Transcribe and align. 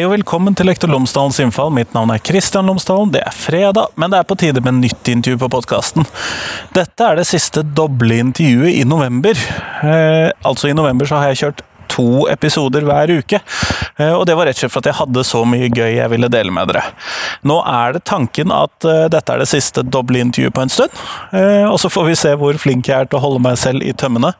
Hei 0.00 0.06
og 0.08 0.14
velkommen 0.14 0.54
til 0.56 0.64
Lektor 0.64 0.88
Lomsdalens 0.88 1.36
innfall. 1.44 1.68
Mitt 1.76 1.90
navn 1.92 2.08
er 2.14 2.22
Kristian 2.24 2.70
Lomsdalen. 2.70 3.10
Det 3.12 3.20
er 3.20 3.34
fredag, 3.36 3.90
men 4.00 4.08
det 4.08 4.16
er 4.16 4.28
på 4.30 4.36
tide 4.40 4.62
med 4.64 4.78
nytt 4.78 5.10
intervju 5.12 5.36
på 5.42 5.50
podkasten. 5.52 6.06
Dette 6.72 7.04
er 7.04 7.20
det 7.20 7.26
siste 7.28 7.60
doble 7.76 8.16
intervjuet 8.22 8.78
i 8.80 8.86
november. 8.88 9.36
Eh, 9.84 10.30
altså 10.40 10.70
I 10.70 10.78
november 10.78 11.04
så 11.04 11.20
har 11.20 11.34
jeg 11.34 11.42
kjørt 11.42 11.60
to 11.90 12.26
episoder 12.30 12.86
hver 12.86 13.12
uke. 13.20 13.40
Eh, 14.00 14.12
og 14.14 14.26
det 14.28 14.36
var 14.38 14.48
rett 14.48 14.58
og 14.58 14.64
slett 14.64 14.74
for 14.74 14.82
at 14.82 14.90
jeg 14.90 14.98
hadde 15.00 15.26
så 15.26 15.42
mye 15.48 15.68
gøy 15.68 15.96
jeg 15.98 16.12
ville 16.12 16.30
dele 16.32 16.54
med 16.54 16.70
dere. 16.70 16.84
Nå 17.46 17.60
er 17.68 17.96
det 17.96 18.04
tanken 18.08 18.54
at 18.54 18.86
eh, 18.88 19.06
dette 19.12 19.34
er 19.34 19.42
det 19.42 19.50
siste 19.50 19.84
doble 19.84 20.22
intervjuet 20.22 20.56
på 20.56 20.64
en 20.64 20.72
stund. 20.72 21.00
Eh, 21.36 21.66
og 21.68 21.78
så 21.82 21.90
får 21.92 22.08
vi 22.08 22.18
se 22.18 22.34
hvor 22.40 22.60
flink 22.60 22.90
jeg 22.90 22.96
er 22.96 23.10
til 23.10 23.20
å 23.20 23.24
holde 23.24 23.42
meg 23.44 23.58
selv 23.60 23.84
i 23.84 23.94
tømmene. 23.96 24.32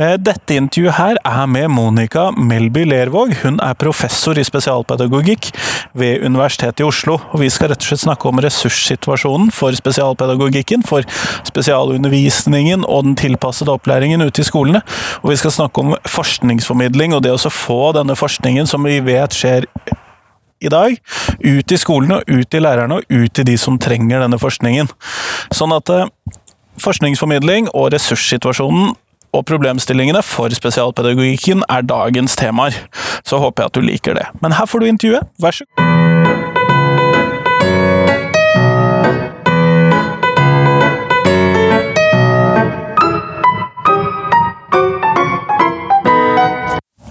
Dette 0.00 0.56
intervjuet 0.56 0.96
her 0.96 1.18
er 1.28 1.48
med 1.50 1.68
Monica 1.72 2.30
Melby 2.32 2.86
Lervåg. 2.88 3.34
Hun 3.42 3.58
er 3.60 3.76
professor 3.78 4.38
i 4.40 4.44
spesialpedagogikk 4.46 5.50
ved 5.98 6.24
Universitetet 6.24 6.80
i 6.80 6.86
Oslo. 6.86 7.18
Og 7.34 7.42
vi 7.42 7.50
skal 7.52 7.72
rett 7.72 7.84
og 7.84 7.90
slett 7.90 8.04
snakke 8.06 8.28
om 8.30 8.40
ressurssituasjonen 8.40 9.50
for 9.54 9.76
spesialpedagogikken, 9.76 10.84
for 10.88 11.04
spesialundervisningen 11.48 12.86
og 12.88 13.10
den 13.10 13.18
tilpassede 13.20 13.74
opplæringen 13.74 14.24
ute 14.24 14.40
i 14.40 14.48
skolene. 14.48 14.80
Og 15.20 15.34
vi 15.34 15.38
skal 15.42 15.54
snakke 15.54 15.84
om 15.84 15.94
forskningsformidling 16.08 16.79
formidling 16.80 17.12
og 17.12 17.24
det 17.24 17.34
å 17.34 17.50
få 17.52 17.92
denne 17.92 18.16
forskningen 18.16 18.66
som 18.66 18.86
vi 18.88 19.00
vet 19.04 19.34
skjer 19.36 19.66
i 20.60 20.68
dag, 20.68 20.96
ut 21.40 21.72
i 21.72 21.78
skolene, 21.80 22.22
ut 22.26 22.48
til 22.50 22.64
lærerne 22.64 23.00
og 23.00 23.04
ut 23.08 23.32
til 23.32 23.44
de 23.44 23.56
som 23.60 23.78
trenger 23.80 24.20
denne 24.20 24.38
forskningen. 24.40 24.88
Sånn 25.52 25.72
at 25.76 25.92
eh, 25.92 26.08
forskningsformidling 26.80 27.70
og 27.74 27.92
ressurssituasjonen 27.94 28.92
og 29.30 29.46
problemstillingene 29.46 30.24
for 30.24 30.52
spesialpedagogikken 30.52 31.64
er 31.68 31.86
dagens 31.86 32.36
temaer. 32.36 32.76
Så 33.24 33.40
håper 33.40 33.64
jeg 33.64 33.72
at 33.72 33.78
du 33.80 33.88
liker 33.88 34.20
det. 34.20 34.28
Men 34.40 34.56
her 34.56 34.68
får 34.68 34.80
du 34.80 34.92
intervjuet, 34.92 35.32
vær 35.40 35.60
så 35.60 35.68
god. 35.68 35.99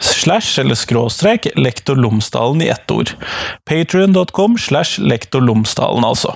slash 0.00 0.60
eller 0.60 0.78
skråstrek 0.78 1.50
lektor 1.56 1.96
Lomsdalen 1.96 2.62
i 2.62 2.70
ett 2.72 2.90
ord. 2.90 3.14
Patrion.com 3.68 4.58
slash 4.58 4.98
lektor 4.98 5.40
Lomsdalen, 5.44 6.04
altså. 6.04 6.34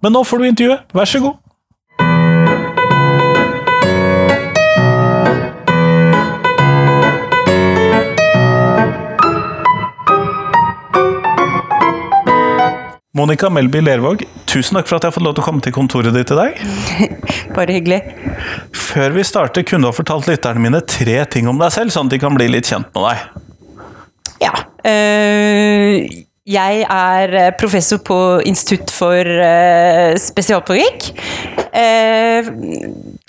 Men 0.00 0.16
nå 0.16 0.24
får 0.26 0.42
du 0.42 0.48
intervjuet, 0.52 0.86
vær 0.96 1.10
så 1.10 1.24
god! 1.24 1.42
Monica 13.16 13.48
Melby 13.48 13.80
Lervåg, 13.80 14.26
tusen 14.44 14.76
takk 14.76 14.90
for 14.90 14.98
at 14.98 15.06
jeg 15.06 15.08
har 15.08 15.14
fått 15.16 15.24
lov 15.24 15.36
til 15.38 15.40
å 15.40 15.46
komme 15.46 15.64
til 15.64 15.72
kontoret 15.72 16.12
ditt 16.12 16.28
i 16.34 16.36
dag. 16.36 16.58
Bare 17.56 17.72
hyggelig. 17.72 18.02
Før 18.96 19.12
vi 19.12 19.24
starter, 19.28 19.64
kunne 19.68 19.84
du 19.84 19.90
ha 19.90 19.92
fortalt 19.92 20.24
lytterne 20.30 20.62
mine 20.64 20.80
tre 20.88 21.18
ting 21.28 21.50
om 21.50 21.58
deg 21.60 21.74
selv, 21.74 21.92
sånn 21.92 22.08
at 22.08 22.14
de 22.14 22.20
kan 22.22 22.32
bli 22.32 22.46
litt 22.48 22.70
kjent 22.70 22.88
med 22.96 23.04
deg? 23.10 23.42
Ja. 24.40 24.54
Øh, 24.88 26.06
jeg 26.48 26.86
er 26.88 27.36
professor 27.60 28.00
på 28.00 28.16
Institutt 28.48 28.88
for 28.94 29.20
øh, 29.20 30.16
spesialpedagogikk. 30.22 31.10
Øh, 31.76 32.48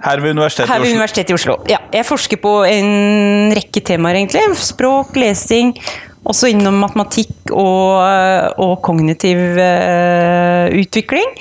her 0.08 0.24
ved 0.24 0.38
Universitetet 0.38 0.72
her 0.72 0.84
ved 0.86 0.96
Universitetet 0.96 1.36
i 1.36 1.36
Oslo. 1.36 1.60
Ja, 1.68 1.82
jeg 1.92 2.08
forsker 2.08 2.40
på 2.40 2.62
en 2.64 3.52
rekke 3.58 3.84
temaer, 3.84 4.22
egentlig. 4.22 4.48
Språk, 4.62 5.18
lesing 5.20 5.76
også 6.28 6.52
innom 6.52 6.80
matematikk 6.84 7.52
og, 7.56 8.04
og 8.60 8.78
kognitiv 8.86 9.40
uh, 9.60 10.68
utvikling. 10.76 11.36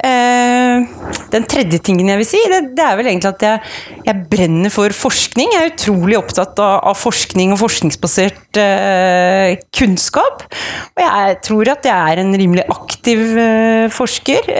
Uh, 0.00 0.86
den 1.32 1.44
tredje 1.48 1.78
tingen 1.84 2.08
jeg 2.08 2.20
vil 2.20 2.28
si, 2.28 2.40
det, 2.48 2.60
det 2.76 2.84
er 2.84 2.96
vel 2.98 3.10
egentlig 3.10 3.32
at 3.32 3.44
jeg, 3.44 3.72
jeg, 4.06 4.24
brenner 4.32 4.72
for 4.72 4.94
forskning. 4.96 5.52
Jeg 5.54 5.62
er 5.62 5.74
utrolig 5.74 6.18
opptatt 6.20 6.60
av, 6.62 6.80
av 6.92 6.98
forskning 6.98 7.54
og 7.54 7.60
forskningsbasert 7.60 8.60
eh, 8.60 9.54
kunnskap. 9.76 10.44
Og 10.92 11.04
jeg 11.04 11.38
tror 11.48 11.72
at 11.72 11.88
jeg 11.88 12.12
er 12.12 12.22
en 12.22 12.34
rimelig 12.36 12.66
aktiv 12.72 13.22
forsker. 13.96 14.52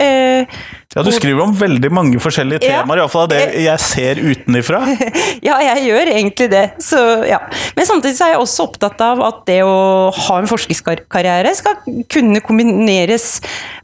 Ja, 0.93 1.01
Du 1.01 1.09
skriver 1.11 1.41
om 1.41 1.53
veldig 1.57 1.89
mange 1.93 2.19
forskjellige 2.21 2.61
temaer, 2.67 2.99
ja, 2.99 3.03
iallfall 3.03 3.25
av 3.25 3.31
det 3.31 3.63
jeg 3.63 3.81
ser 3.81 4.19
utenifra. 4.21 4.83
ja, 5.47 5.57
jeg 5.65 5.87
gjør 5.87 6.11
egentlig 6.11 6.49
det. 6.51 6.63
Så, 6.85 6.99
ja. 7.25 7.39
Men 7.77 7.89
samtidig 7.89 8.17
så 8.19 8.27
er 8.27 8.35
jeg 8.35 8.43
også 8.43 8.67
opptatt 8.67 9.01
av 9.01 9.23
at 9.25 9.41
det 9.49 9.61
å 9.65 10.11
ha 10.13 10.37
en 10.37 10.49
forskerkarriere 10.49 11.55
skal 11.57 11.81
kunne 12.13 12.43
kombineres 12.45 13.39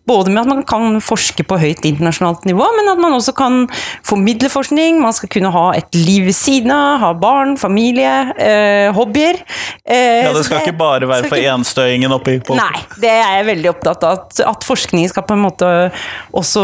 både 0.09 0.33
med 0.33 0.43
at 0.43 0.49
man 0.49 0.63
kan 0.67 0.99
forske 1.03 1.45
på 1.47 1.59
høyt 1.61 1.85
internasjonalt 1.87 2.47
nivå, 2.49 2.65
men 2.77 2.89
at 2.91 3.01
man 3.01 3.15
også 3.15 3.33
kan 3.37 3.61
formidle 4.07 4.49
forskning. 4.51 4.99
Man 5.03 5.15
skal 5.15 5.31
kunne 5.31 5.51
ha 5.53 5.65
et 5.77 5.93
liv 5.95 6.25
ved 6.29 6.37
siden 6.37 6.73
av, 6.73 6.99
ha 7.03 7.11
barn, 7.17 7.55
familie, 7.61 8.13
eh, 8.35 8.89
hobbyer. 8.95 9.39
Eh, 9.85 10.25
ja, 10.25 10.33
Det 10.33 10.45
skal 10.47 10.59
det, 10.59 10.67
ikke 10.67 10.79
bare 10.79 11.09
være 11.09 11.29
for 11.29 11.39
ikke... 11.39 11.53
enstøingen 11.53 12.15
oppi 12.15 12.37
på 12.45 12.57
Nei, 12.57 12.83
det 13.01 13.11
er 13.11 13.37
jeg 13.39 13.47
veldig 13.51 13.71
opptatt 13.73 14.05
av. 14.07 14.19
At, 14.19 14.41
at 14.49 14.65
forskning 14.67 15.09
skal 15.11 15.25
på 15.27 15.35
en 15.37 15.43
måte 15.43 15.67
også 16.35 16.61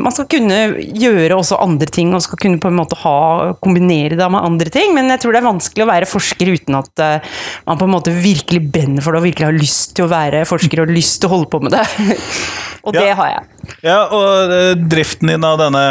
Man 0.00 0.14
skal 0.14 0.26
kunne 0.30 0.56
gjøre 0.78 1.36
også 1.36 1.58
andre 1.62 1.88
ting, 1.92 2.14
og 2.16 2.24
skal 2.24 2.40
kunne 2.40 2.60
på 2.62 2.70
en 2.70 2.78
måte 2.78 2.98
ha, 3.02 3.54
kombinere 3.64 4.18
det 4.18 4.30
med 4.32 4.44
andre 4.44 4.72
ting. 4.72 4.94
Men 4.96 5.12
jeg 5.12 5.22
tror 5.22 5.34
det 5.34 5.42
er 5.42 5.48
vanskelig 5.48 5.84
å 5.84 5.90
være 5.90 6.08
forsker 6.08 6.52
uten 6.54 6.78
at 6.78 7.02
uh, 7.02 7.36
man 7.68 7.80
på 7.80 7.88
en 7.88 7.94
måte 7.94 8.14
virkelig 8.14 8.62
brenner 8.72 9.04
for 9.04 9.14
det 9.14 9.22
og 9.22 9.28
virkelig 9.28 9.48
har 9.48 9.58
lyst 9.58 9.94
til 9.98 10.06
å 10.06 10.12
være 10.12 10.44
forsker 10.48 10.84
og 10.84 10.92
lyst 10.94 11.20
til 11.22 11.30
å 11.30 11.36
holde 11.36 11.50
på 11.52 11.62
med 11.64 11.76
det. 11.76 11.84
Og 12.82 12.94
ja. 12.94 13.00
det 13.00 13.16
har 13.18 13.32
jeg. 13.32 13.74
Ja, 13.84 13.98
og 14.14 14.52
eh, 14.54 14.72
driften 14.90 15.32
din 15.32 15.44
av 15.44 15.58
denne 15.60 15.84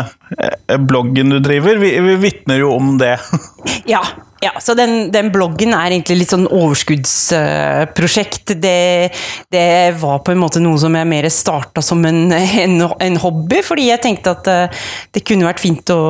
bloggen 0.89 1.35
du 1.35 1.39
driver, 1.39 1.79
vi, 1.81 1.93
vi 2.03 2.15
vitner 2.27 2.63
jo 2.63 2.73
om 2.75 2.95
det. 3.01 3.15
ja, 3.93 4.03
ja, 4.39 4.51
så 4.61 4.73
den, 4.77 5.09
den, 5.11 5.31
bloggen 5.33 5.73
er 5.73 5.89
egentlig 5.89 6.19
litt 6.19 6.29
sånn 6.29 6.45
overskuddsprosjekt. 6.45 8.53
Det, 8.61 9.09
det, 9.53 9.93
var 9.97 10.19
på 10.25 10.31
en 10.33 10.41
måte 10.43 10.59
noe 10.61 10.77
som 10.81 10.93
jeg 10.93 11.07
mer 11.09 11.29
starta 11.33 11.81
som 11.81 12.05
en, 12.05 12.31
en, 12.35 12.81
en, 12.85 13.17
hobby, 13.23 13.61
fordi 13.65 13.89
jeg 13.89 14.01
tenkte 14.03 14.31
at 14.37 14.47
eh, 14.51 14.69
det 15.15 15.21
kunne 15.25 15.47
vært 15.47 15.63
fint 15.63 15.89
å, 15.93 16.01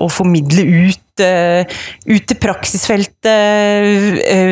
å 0.00 0.08
formidle 0.08 0.62
ut, 0.64 1.00
ut 1.14 2.24
til 2.26 2.38
praksisfeltet 2.42 3.54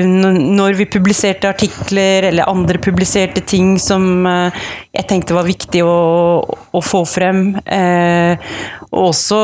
når 0.06 0.76
vi 0.78 0.86
publiserte 0.92 1.50
artikler 1.50 2.22
eller 2.28 2.46
andre 2.46 2.78
publiserte 2.78 3.42
ting 3.42 3.82
som 3.82 4.22
jeg 4.22 5.08
tenkte 5.10 5.34
var 5.34 5.42
viktig 5.48 5.82
å, 5.82 5.96
å 6.46 6.80
få 6.86 7.02
frem. 7.08 7.58
og 8.92 9.11
også 9.12 9.38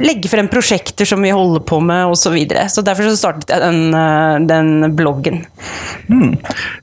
legge 0.00 0.28
frem 0.28 0.48
prosjekter 0.50 1.06
som 1.06 1.22
vi 1.22 1.30
holder 1.30 1.62
på 1.66 1.80
med 1.80 2.06
osv. 2.10 2.20
Så, 2.20 2.30
videre. 2.34 2.68
så 2.68 2.82
derfor 2.82 3.08
så 3.10 3.16
startet 3.16 3.50
jeg 3.50 3.62
den, 3.62 3.94
eh, 3.94 4.40
den 4.46 4.94
bloggen. 4.96 5.44
Mm. 6.06 6.36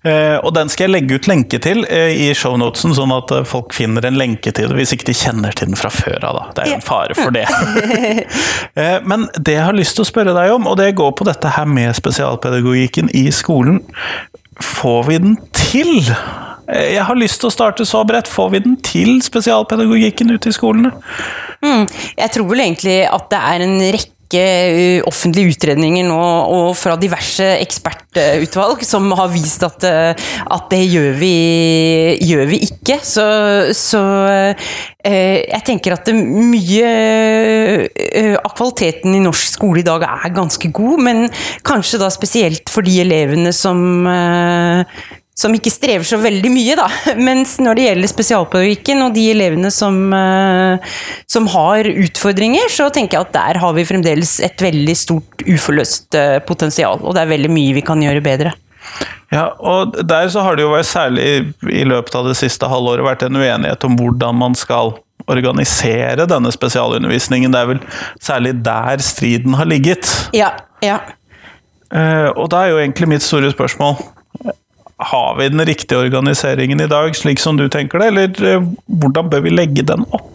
Eh, 0.03 0.37
og 0.37 0.53
den 0.55 0.71
skal 0.71 0.87
jeg 0.87 0.93
legge 0.93 1.19
ut 1.19 1.27
lenke 1.27 1.59
til 1.63 1.85
eh, 1.91 2.15
i 2.15 2.29
shownotesen, 2.35 2.95
sånn 2.97 3.13
at 3.15 3.31
eh, 3.35 3.45
folk 3.47 3.75
finner 3.75 4.07
en 4.07 4.19
lenke 4.19 4.51
til 4.55 4.71
det 4.71 4.79
hvis 4.79 4.95
ikke 4.95 5.09
de 5.11 5.17
kjenner 5.19 5.55
til 5.55 5.71
den 5.71 5.79
fra 5.79 5.91
før 5.93 6.27
av. 6.31 6.41
Det 6.55 6.65
er 6.65 6.77
en 6.77 6.83
fare 6.83 7.15
for 7.17 7.35
det. 7.35 7.45
eh, 8.79 8.97
men 9.07 9.27
det 9.37 9.57
jeg 9.59 9.67
har 9.67 9.77
lyst 9.77 9.99
til 9.99 10.07
å 10.07 10.09
spørre 10.09 10.35
deg 10.37 10.55
om, 10.55 10.67
og 10.71 10.79
det 10.79 10.93
går 10.99 11.15
på 11.19 11.27
dette 11.27 11.51
her 11.57 11.67
med 11.69 11.95
spesialpedagogikken 11.99 13.11
i 13.15 13.27
skolen. 13.35 13.83
Får 14.63 15.07
vi 15.11 15.21
den 15.23 15.39
til? 15.55 16.01
Jeg 16.67 17.05
har 17.07 17.15
lyst 17.15 17.39
til 17.41 17.47
å 17.47 17.53
starte 17.53 17.87
så 17.87 18.03
bredt. 18.07 18.27
Får 18.27 18.51
vi 18.55 18.63
den 18.65 18.75
til, 18.83 19.17
spesialpedagogikken 19.23 20.35
ute 20.35 20.51
i 20.51 20.55
skolene? 20.55 20.91
Mm. 21.63 21.87
Jeg 22.17 22.31
tror 22.35 22.47
vel 22.51 22.67
egentlig 22.67 23.01
at 23.07 23.27
det 23.31 23.39
er 23.39 23.63
en 23.65 23.77
rekke 23.95 24.13
uh, 24.43 25.05
offentlige 25.07 25.53
utredninger 25.53 26.03
nå, 26.03 26.17
og 26.51 26.73
fra 26.75 26.97
diverse 26.99 27.45
ekspertutvalg, 27.63 28.83
som 28.83 29.07
har 29.15 29.31
vist 29.31 29.63
at, 29.63 29.87
uh, 29.87 30.27
at 30.57 30.67
det 30.73 30.81
gjør 30.83 31.15
vi, 31.21 31.31
gjør 32.27 32.51
vi 32.51 32.59
ikke. 32.67 32.99
Så, 33.07 33.23
så 33.77 34.03
jeg 35.07 35.63
tenker 35.63 35.95
at 35.95 36.09
mye 36.11 36.89
av 38.41 38.51
kvaliteten 38.57 39.15
i 39.15 39.21
norsk 39.23 39.53
skole 39.53 39.79
i 39.79 39.87
dag 39.87 40.03
er 40.03 40.35
ganske 40.35 40.73
god, 40.75 40.99
men 41.07 41.23
kanskje 41.63 42.01
da 42.03 42.11
spesielt 42.11 42.67
for 42.73 42.83
de 42.83 42.99
elevene 43.05 43.55
som 43.55 44.03
som 45.37 45.53
ikke 45.53 45.71
strever 45.71 46.05
så 46.07 46.17
veldig 46.17 46.49
mye, 46.49 46.75
da. 46.79 46.87
Mens 47.29 47.57
når 47.61 47.77
det 47.77 47.87
gjelder 47.87 48.11
spesialpedagogikken 48.11 49.05
og 49.05 49.15
de 49.17 49.27
elevene 49.35 49.71
som, 49.73 49.99
eh, 50.17 50.93
som, 51.29 51.49
har 51.53 51.89
utfordringer, 51.91 52.71
så 52.73 52.89
tenker 52.93 53.19
jeg 53.19 53.27
at 53.27 53.35
der 53.37 53.61
har 53.61 53.75
vi 53.77 53.85
fremdeles 53.87 54.37
et 54.45 54.63
veldig 54.63 54.95
stort 54.97 55.45
uforløst 55.45 56.17
eh, 56.17 56.37
potensial. 56.45 57.03
Og 57.03 57.13
det 57.13 57.23
er 57.23 57.35
veldig 57.35 57.53
mye 57.53 57.75
vi 57.77 57.85
kan 57.85 58.01
gjøre 58.01 58.25
bedre. 58.25 58.55
Ja, 59.29 59.51
og 59.59 59.97
der 60.07 60.29
så 60.31 60.41
har 60.45 60.55
det 60.55 60.63
jo 60.63 60.71
vært 60.71 60.89
særlig 60.89 61.27
i 61.67 61.83
løpet 61.85 62.15
av 62.15 62.29
det 62.29 62.37
siste 62.39 62.69
halvåret 62.71 63.05
vært 63.05 63.27
en 63.27 63.37
uenighet 63.37 63.83
om 63.85 63.97
hvordan 63.99 64.39
man 64.39 64.55
skal 64.57 64.95
organisere 65.27 66.25
denne 66.29 66.49
spesialundervisningen. 66.55 67.53
Det 67.53 67.61
er 67.61 67.71
vel 67.75 67.81
særlig 68.23 68.55
der 68.65 69.03
striden 69.03 69.57
har 69.59 69.69
ligget. 69.69 70.09
Ja, 70.33 70.55
ja. 70.81 71.01
Eh, 71.93 72.29
og 72.33 72.47
da 72.51 72.63
er 72.63 72.73
jo 72.73 72.79
egentlig 72.81 73.11
mitt 73.11 73.25
store 73.25 73.51
spørsmål 73.53 73.99
har 74.97 75.35
vi 75.37 75.49
den 75.49 75.65
riktige 75.65 75.99
organiseringen 75.99 76.81
i 76.81 76.87
dag, 76.89 77.15
slik 77.15 77.39
som 77.39 77.57
du 77.57 77.67
tenker 77.69 78.01
det, 78.01 78.07
eller 78.11 78.47
eh, 78.49 78.69
hvordan 78.85 79.29
bør 79.29 79.45
vi 79.45 79.53
legge 79.53 79.85
den 79.85 80.05
opp? 80.09 80.26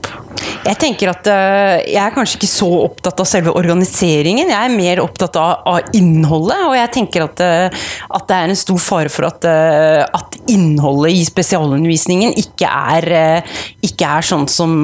Jeg 0.63 0.79
tenker 0.79 1.11
at 1.11 1.27
uh, 1.27 1.81
jeg 1.83 1.99
er 1.99 2.15
kanskje 2.15 2.39
ikke 2.39 2.51
så 2.51 2.69
opptatt 2.85 3.19
av 3.19 3.27
selve 3.27 3.55
organiseringen, 3.59 4.51
jeg 4.53 4.55
er 4.55 4.75
mer 4.75 5.01
opptatt 5.03 5.35
av, 5.41 5.65
av 5.67 5.97
innholdet. 5.99 6.61
Og 6.69 6.77
jeg 6.79 6.93
tenker 6.95 7.25
at, 7.25 7.43
uh, 7.43 7.89
at, 8.15 8.29
det 8.29 8.37
er 8.37 8.53
en 8.53 8.61
stor 8.61 8.79
fare 8.83 9.11
for 9.11 9.27
at, 9.27 9.43
uh, 9.43 10.05
at 10.07 10.39
innholdet 10.53 11.17
i 11.19 11.25
spesialundervisningen 11.27 12.37
ikke 12.39 12.69
er, 12.71 13.43
ikke 13.83 14.07
er 14.07 14.27
sånn, 14.27 14.47
som, 14.51 14.75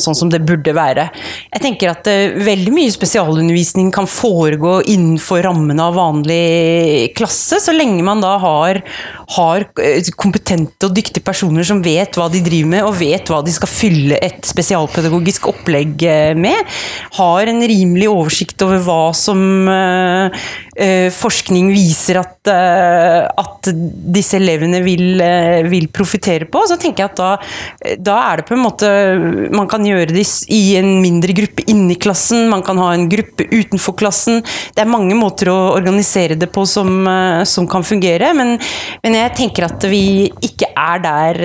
sånn, 0.00 0.16
som, 0.16 0.30
det 0.32 0.40
burde 0.44 0.74
være. 0.76 1.06
Jeg 1.52 1.62
tenker 1.64 1.92
at 1.92 2.08
veldig 2.44 2.72
mye 2.72 2.92
spesialundervisning 2.92 3.90
kan 3.94 4.08
foregå 4.08 4.78
innenfor 4.92 5.42
rammene 5.44 5.84
av 5.84 5.96
vanlig 5.98 7.12
klasse, 7.16 7.60
så 7.64 7.74
lenge 7.74 8.04
man 8.06 8.22
da 8.24 8.34
har, 8.42 8.80
har 9.36 9.66
kompetente 10.20 10.88
og 10.88 10.96
dyktige 10.96 11.24
personer 11.24 11.66
som 11.66 11.82
vet 11.84 12.16
hva 12.18 12.28
de 12.32 12.44
driver 12.44 12.72
med, 12.76 12.86
og 12.88 12.98
vet 13.00 13.32
hva 13.32 13.40
de 13.44 13.56
skal 13.56 13.72
fylle 13.72 14.20
et 14.24 14.44
spesialprogram 14.44 14.93
spesialpedagogisk 14.94 15.48
opplegg 15.50 16.02
eh, 16.06 16.34
med. 16.38 16.70
Har 17.18 17.50
en 17.50 17.62
rimelig 17.66 18.08
oversikt 18.10 18.62
over 18.62 18.82
hva 18.84 19.12
som 19.14 19.68
uh, 19.68 20.30
forskning 21.14 21.68
viser 21.70 22.18
at, 22.20 22.50
uh, 22.50 23.28
at, 23.40 23.70
disse 24.14 24.36
elevene 24.36 24.80
vil, 24.84 25.20
vil 25.70 25.86
profitere 25.94 26.48
på. 26.50 26.64
Så 26.68 26.76
tenker 26.80 27.04
jeg 27.04 27.12
at 27.12 27.20
da, 27.20 27.30
da, 27.96 28.16
er 28.32 28.40
det 28.40 28.46
på 28.48 28.56
en 28.56 28.62
måte 28.64 28.88
Man 29.54 29.68
kan 29.70 29.84
gjøre 29.86 30.12
det 30.12 30.24
i 30.52 30.76
en 30.78 30.98
mindre 31.02 31.34
gruppe 31.36 31.64
inni 31.70 31.96
klassen, 32.00 32.48
man 32.50 32.64
kan 32.66 32.78
ha 32.82 32.90
en 32.94 33.06
gruppe 33.10 33.46
utenfor 33.48 33.96
klassen. 33.98 34.42
Det 34.74 34.84
er 34.84 34.90
mange 34.90 35.16
måter 35.18 35.50
å 35.52 35.56
organisere 35.76 36.36
det 36.38 36.50
på 36.52 36.66
som, 36.68 37.06
som 37.48 37.68
kan 37.70 37.86
fungere, 37.86 38.32
men, 38.36 38.56
men, 39.04 39.18
jeg 39.18 39.34
tenker 39.38 39.68
at 39.68 39.86
vi 39.88 40.28
ikke 40.44 40.70
er 40.74 41.02
der 41.04 41.40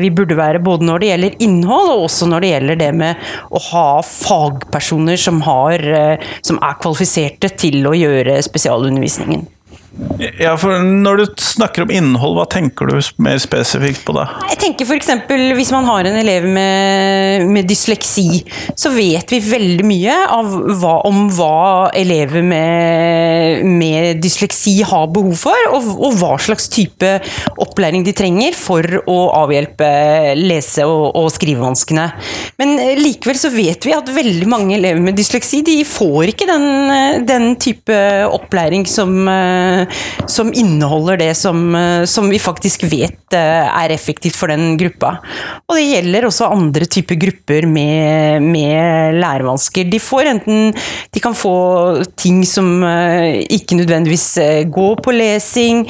vi 0.00 0.10
burde 0.14 0.36
være, 0.38 0.62
både 0.62 0.86
når 0.88 1.02
det 1.02 1.10
gjelder 1.12 1.36
innhold 1.44 1.92
og 1.92 2.04
også 2.06 2.28
når 2.30 2.44
det 2.44 2.50
gjelder 2.52 2.80
det 2.80 2.90
med 2.96 3.28
å 3.54 3.62
ha 3.70 3.86
fagpersoner 4.04 5.20
som, 5.20 5.40
har, 5.46 5.84
eh, 6.00 6.26
som 6.44 6.60
er 6.64 6.78
kvalifiserte 6.82 7.50
til 7.60 7.86
å 7.88 7.94
gjøre 7.96 8.38
spesialundervisningen. 8.48 9.46
Ja, 10.38 10.52
for 10.58 10.78
Når 10.82 11.20
du 11.20 11.24
snakker 11.42 11.84
om 11.84 11.92
innhold, 11.94 12.36
hva 12.38 12.44
tenker 12.50 12.90
du 12.90 12.98
mer 13.22 13.38
spesifikt 13.42 14.04
på 14.06 14.14
da? 14.14 14.26
Jeg 14.52 14.58
tenker 14.62 14.86
f.eks. 14.86 15.10
hvis 15.58 15.72
man 15.74 15.86
har 15.88 16.06
en 16.06 16.18
elev 16.20 16.46
med, 16.46 17.46
med, 17.50 17.66
dysleksi, 17.68 18.44
så 18.78 18.92
vet 18.94 19.30
vi 19.34 19.40
veldig 19.42 19.86
mye 19.86 20.16
hva, 20.78 20.94
om 21.08 21.26
hva 21.34 21.90
elever 21.98 22.46
med, 22.46 23.64
med, 23.66 24.22
dysleksi 24.22 24.76
har 24.86 25.08
behov 25.14 25.34
for, 25.40 25.66
og, 25.72 25.90
og, 25.96 26.18
hva 26.20 26.36
slags 26.42 26.70
type 26.72 27.10
opplæring 27.58 28.06
de 28.06 28.14
trenger 28.16 28.54
for 28.58 28.86
å 29.06 29.18
avhjelpe 29.42 29.90
lese- 30.38 30.86
og, 30.86 31.10
og 31.18 31.30
skrivevanskene. 31.34 32.06
Men 32.62 32.76
likevel 33.02 33.38
så 33.38 33.50
vet 33.54 33.86
vi 33.86 33.96
at 33.96 34.14
veldig 34.14 34.50
mange 34.50 34.78
elever 34.78 35.02
med 35.02 35.18
dysleksi 35.18 35.64
de 35.66 35.80
får 35.86 36.34
ikke 36.34 36.48
den, 36.50 36.68
den 37.26 37.50
type 37.60 37.98
opplæring 38.30 38.86
som 38.88 39.26
som 40.26 40.52
inneholder 40.54 41.16
det 41.20 41.34
som, 41.38 41.74
eh, 41.74 42.04
som, 42.04 42.28
vi 42.30 42.38
faktisk 42.38 42.84
vet 42.90 43.34
eh, 43.34 43.66
er 43.66 43.94
effektivt 43.94 44.36
for 44.36 44.48
den 44.52 44.76
gruppa. 44.80 45.18
Og 45.68 45.76
det 45.78 45.86
gjelder 45.86 46.28
også 46.28 46.50
andre 46.52 46.84
typer 46.88 47.18
grupper 47.20 47.66
med, 47.68 48.42
med 48.44 49.18
lærevansker. 49.18 49.88
De 49.88 50.00
får 50.02 50.32
enten 50.34 50.74
De 51.14 51.20
kan 51.22 51.34
få 51.36 51.54
ting 52.18 52.42
som 52.46 52.82
eh, 52.84 53.44
ikke 53.58 53.78
nødvendigvis 53.78 54.28
går 54.72 55.02
på 55.04 55.12
lesing. 55.14 55.84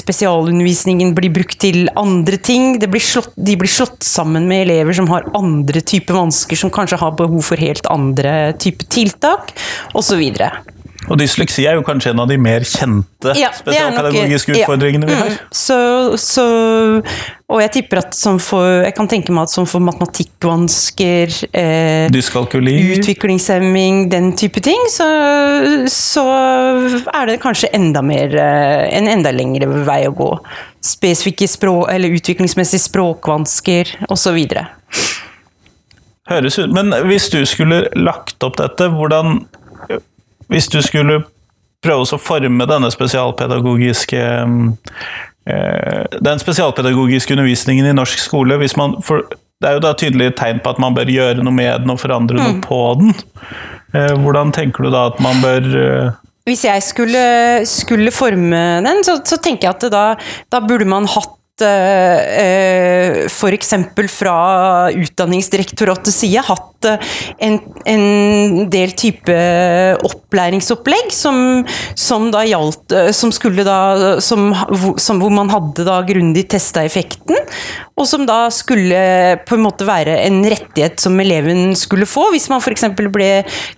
Spesialundervisningen 0.00 1.14
blir 1.16 1.32
brukt 1.34 1.58
til 1.62 1.88
andre 1.96 2.36
ting. 2.36 2.76
Blir 2.80 3.02
slått, 3.02 3.32
de 3.36 3.56
blir 3.58 3.70
slått 3.70 4.02
sammen 4.06 4.48
med 4.50 4.66
elever 4.66 4.96
som 4.96 5.08
har 5.10 5.28
andre 5.36 5.80
typer 5.80 6.18
vansker, 6.18 6.58
som 6.58 6.72
kanskje 6.72 7.00
har 7.00 7.16
behov 7.18 7.42
for 7.46 7.60
helt 7.60 7.86
andre 7.92 8.52
typer 8.62 8.90
tiltak, 8.96 9.52
osv. 9.96 10.22
Og 11.06 11.18
dysleksi 11.20 11.64
er 11.68 11.78
jo 11.78 11.84
kanskje 11.86 12.12
en 12.12 12.20
av 12.22 12.30
de 12.30 12.36
mer 12.40 12.64
kjente 12.66 13.34
ja, 13.38 13.52
spesialpedagogiske 13.54 14.52
nok, 14.52 14.62
utfordringene 14.62 15.08
vi 15.08 15.18
har. 15.18 15.32
Mm. 15.32 15.50
Så, 15.54 15.78
så, 16.20 16.46
og 17.46 17.62
jeg 17.62 17.72
tipper 17.76 18.00
at 18.02 18.16
som 18.16 18.40
for 18.42 18.82
Jeg 18.86 18.94
kan 18.96 19.08
tenke 19.10 19.34
meg 19.34 19.46
at 19.46 19.54
som 19.54 19.68
for 19.70 19.82
matematikkvansker 19.86 21.36
eh, 21.50 22.06
Dyskalkuli 22.14 22.74
Utviklingshemming, 22.96 24.06
den 24.12 24.32
type 24.38 24.62
ting, 24.64 24.82
så, 24.92 25.06
så, 25.92 26.26
er 27.14 27.30
det 27.30 27.38
kanskje 27.44 27.70
enda 27.76 28.02
mer 28.06 28.34
eh, 28.34 28.86
en 28.98 29.10
enda 29.10 29.34
lengre 29.34 29.68
vei 29.86 30.02
å 30.08 30.14
gå. 30.16 30.32
Spesifikke 30.86 31.48
språk, 31.50 31.86
eller 31.92 32.14
utviklingsmessige 32.18 32.86
språkvansker 32.88 33.94
osv. 34.10 34.42
Høres 36.26 36.58
ut 36.58 36.74
Men 36.74 36.90
hvis 37.06 37.30
du 37.30 37.40
skulle 37.46 37.84
lagt 37.94 38.42
opp 38.46 38.58
dette, 38.58 38.90
hvordan 38.90 39.44
hvis 40.52 40.68
du 40.72 40.78
skulle 40.84 41.22
prøve 41.84 42.06
å 42.06 42.20
forme 42.20 42.66
denne 42.68 42.90
spesialpedagogiske 42.92 44.22
eh, 45.46 46.04
den 46.26 46.42
spesialpedagogiske 46.42 47.36
undervisningen 47.36 47.88
i 47.90 47.96
norsk 47.96 48.22
skole 48.22 48.58
hvis 48.62 48.76
man, 48.78 48.98
for 49.06 49.26
Det 49.56 49.70
er 49.70 49.78
jo 49.78 49.84
da 49.86 49.94
tydelige 49.96 50.34
tegn 50.36 50.58
på 50.60 50.74
at 50.74 50.80
man 50.82 50.92
bør 50.96 51.08
gjøre 51.08 51.40
noe 51.44 51.56
med 51.56 51.80
den 51.80 51.94
og 51.94 52.00
forandre 52.02 52.36
noe 52.36 52.58
mm. 52.58 52.64
på 52.66 52.80
den. 53.00 53.14
Eh, 53.96 54.12
hvordan 54.20 54.50
tenker 54.52 54.84
du 54.84 54.90
da 54.92 55.06
at 55.08 55.22
man 55.24 55.40
bør 55.40 55.62
eh, 55.80 56.10
hvis 56.46 56.62
jeg 56.62 56.82
skulle, 56.84 57.22
skulle 57.66 58.12
forme 58.14 58.60
den, 58.84 59.00
så, 59.02 59.16
så, 59.26 59.38
tenker 59.42 59.66
jeg 59.66 59.74
at 59.74 59.86
da, 59.90 60.02
da 60.52 60.60
burde 60.62 60.86
man 60.86 61.08
hatt 61.10 61.32
f.eks. 63.32 63.72
fra 64.12 64.36
Utdanningsdirektoratets 64.92 66.20
side 66.20 66.44
hatt 66.46 66.75
eh, 66.84 67.12
en, 67.46 67.58
en, 67.88 68.06
del 68.70 68.92
type 68.98 69.34
opplæringsopplegg 70.06 71.12
som, 71.14 71.38
som 71.98 72.30
da 72.34 72.42
gjaldt 72.46 72.94
Som 73.14 73.32
skulle 73.34 73.64
da 73.66 74.18
som, 74.22 74.48
som, 75.00 75.20
Hvor 75.20 75.32
man 75.34 75.50
hadde 75.52 75.86
da 75.86 76.00
grundig 76.06 76.46
testa 76.50 76.84
effekten, 76.86 77.38
og 77.96 78.06
som 78.08 78.26
da 78.28 78.46
skulle 78.52 78.98
på 79.48 79.56
en 79.56 79.64
måte 79.64 79.86
være 79.88 80.18
en 80.26 80.42
rettighet 80.44 81.00
som 81.00 81.16
eleven 81.22 81.74
skulle 81.78 82.08
få, 82.08 82.28
hvis 82.34 82.48
man 82.52 82.62
f.eks. 82.62 82.88
ble 82.96 83.30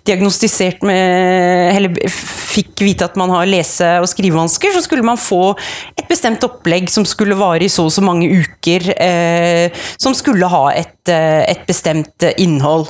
diagnostisert 0.07 0.83
med 0.87 1.75
Eller 1.75 2.09
fikk 2.09 2.83
vite 2.83 3.07
at 3.07 3.17
man 3.19 3.31
har 3.33 3.49
lese- 3.49 3.97
og 4.01 4.09
skrivevansker, 4.09 4.73
så 4.75 4.83
skulle 4.83 5.05
man 5.05 5.19
få 5.19 5.53
et 5.97 6.07
bestemt 6.09 6.43
opplegg 6.45 6.89
som 6.91 7.05
skulle 7.07 7.37
vare 7.39 7.65
i 7.65 7.71
så 7.71 7.89
og 7.89 7.93
så 7.93 8.03
mange 8.05 8.29
uker, 8.29 8.91
eh, 8.95 9.83
som 9.97 10.15
skulle 10.17 10.49
ha 10.49 10.65
et, 10.77 11.09
eh, 11.09 11.43
et 11.49 11.65
bestemt 11.67 12.25
innhold. 12.37 12.88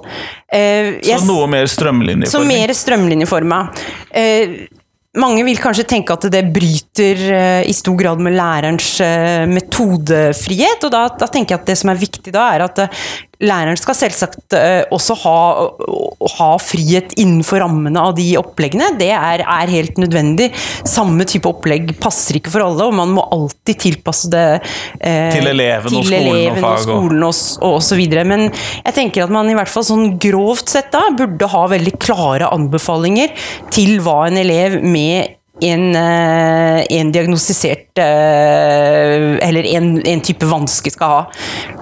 Eh, 0.51 0.99
så 1.05 1.21
noe 1.27 1.47
mer 1.51 1.69
strømlinjeforma? 1.69 2.33
Så 2.33 2.43
mer 2.47 2.75
strømlinjeforma. 2.75 3.61
Uh, 4.13 4.59
mange 5.19 5.41
vil 5.47 5.57
kanskje 5.57 5.87
tenke 5.89 6.13
at 6.13 6.27
det 6.31 6.43
bryter 6.53 7.23
uh, 7.33 7.61
i 7.65 7.73
stor 7.73 7.97
grad 7.97 8.21
med 8.21 8.35
lærerens 8.37 8.91
uh, 9.01 9.45
metodefrihet. 9.49 10.85
og 10.85 10.93
da, 10.93 11.07
da, 11.17 11.29
tenker 11.31 11.55
jeg 11.55 11.63
at 11.63 11.71
det 11.71 11.77
som 11.81 11.93
er 11.93 12.01
viktig 12.01 12.33
da, 12.35 12.45
er 12.53 12.65
at 12.67 12.83
uh, 12.85 13.07
læreren 13.39 13.77
skal 13.79 13.95
selvsagt 13.95 14.55
uh, 14.55 14.83
også 14.91 15.15
ha, 15.21 15.35
ha, 16.35 16.49
frihet 16.59 17.13
innenfor 17.19 17.61
rammene 17.63 18.01
av 18.09 18.15
de 18.17 18.27
oppleggene. 18.39 18.91
Det 18.99 19.11
er, 19.15 19.43
er, 19.43 19.71
helt 19.71 19.99
nødvendig. 20.01 20.49
Samme 20.87 21.27
type 21.29 21.47
opplegg 21.49 21.93
passer 22.01 22.39
ikke 22.39 22.51
for 22.53 22.65
alle, 22.65 22.89
og 22.89 22.97
man 22.99 23.13
må 23.15 23.23
alltid 23.31 23.79
tilpasse 23.85 24.31
det 24.33 24.45
eh, 24.57 25.29
til 25.35 25.47
eleven 25.51 25.91
til 25.91 26.01
og 26.01 26.07
skolen 26.09 26.29
eleven 26.33 26.63
og, 26.63 26.69
og 26.69 26.83
skolen 26.83 27.25
og, 27.29 27.33
og, 27.61 27.73
og 27.77 27.81
så 27.85 27.99
videre. 27.99 28.27
Men 28.27 28.47
jeg 28.49 28.95
tenker 28.97 29.25
at 29.25 29.33
man 29.33 29.49
i 29.51 29.57
hvert 29.57 29.71
fall 29.71 29.87
sånn 29.87 30.15
grovt 30.21 30.75
sett 30.75 30.91
da 30.93 31.05
burde 31.15 31.51
ha 31.53 31.65
veldig 31.71 31.95
klare 32.01 32.51
anbefalinger 32.51 33.31
til 33.73 33.99
hva 34.03 34.23
en 34.27 34.39
elev 34.41 34.79
med 34.83 35.35
en, 35.61 35.95
eh, 35.95 36.85
en 36.89 37.11
diagnostisert 37.11 37.88
eh, 37.88 37.88
Eller 37.99 39.67
en, 39.75 39.91
en, 40.07 40.23
type 40.25 40.47
vanske 40.47 40.91
skal 40.93 41.13
ha. 41.13 41.21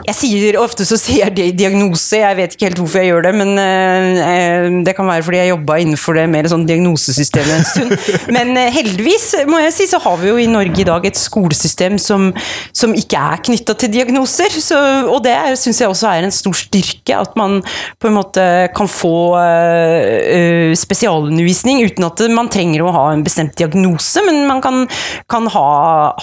Jeg 0.07 0.15
sier 0.15 0.57
Ofte 0.61 0.85
så 0.87 0.97
sier 0.99 1.31
jeg 1.35 1.55
diagnose, 1.57 2.19
jeg 2.21 2.37
vet 2.37 2.53
ikke 2.55 2.69
helt 2.69 2.81
hvorfor 2.81 3.01
jeg 3.01 3.11
gjør 3.11 3.25
det, 3.27 3.33
men 3.37 3.51
eh, 3.61 4.67
det 4.85 4.93
kan 4.97 5.07
være 5.09 5.25
fordi 5.25 5.41
jeg 5.41 5.51
jobba 5.51 5.77
innenfor 5.83 6.17
det 6.17 6.25
mer 6.31 6.49
sånn 6.51 6.65
diagnosesystemet 6.69 7.53
en 7.57 7.67
stund. 7.67 7.95
Men 8.35 8.53
heldigvis, 8.73 9.29
må 9.49 9.59
jeg 9.61 9.73
si, 9.75 9.87
så 9.89 9.99
har 10.03 10.17
vi 10.21 10.29
jo 10.29 10.37
i 10.41 10.47
Norge 10.49 10.81
i 10.83 10.87
dag 10.87 11.05
et 11.07 11.19
skolesystem 11.19 11.97
som, 12.01 12.29
som 12.75 12.95
ikke 12.97 13.19
er 13.19 13.43
knytta 13.47 13.75
til 13.79 13.91
diagnoser. 13.93 14.53
Så, 14.63 14.77
og 15.07 15.21
det 15.25 15.35
syns 15.59 15.81
jeg 15.81 15.91
også 15.91 16.09
er 16.11 16.27
en 16.27 16.35
stor 16.35 16.55
styrke, 16.57 17.17
at 17.17 17.35
man 17.39 17.59
på 18.01 18.09
en 18.09 18.17
måte 18.17 18.43
kan 18.77 18.89
få 18.91 19.15
uh, 19.37 20.73
spesialundervisning 20.77 21.83
uten 21.87 22.07
at 22.07 22.23
man 22.33 22.51
trenger 22.51 22.83
å 22.83 22.93
ha 22.95 23.05
en 23.13 23.23
bestemt 23.25 23.57
diagnose, 23.59 24.23
men 24.27 24.45
man 24.49 24.61
kan, 24.63 24.85
kan 25.31 25.49
ha, 25.53 25.67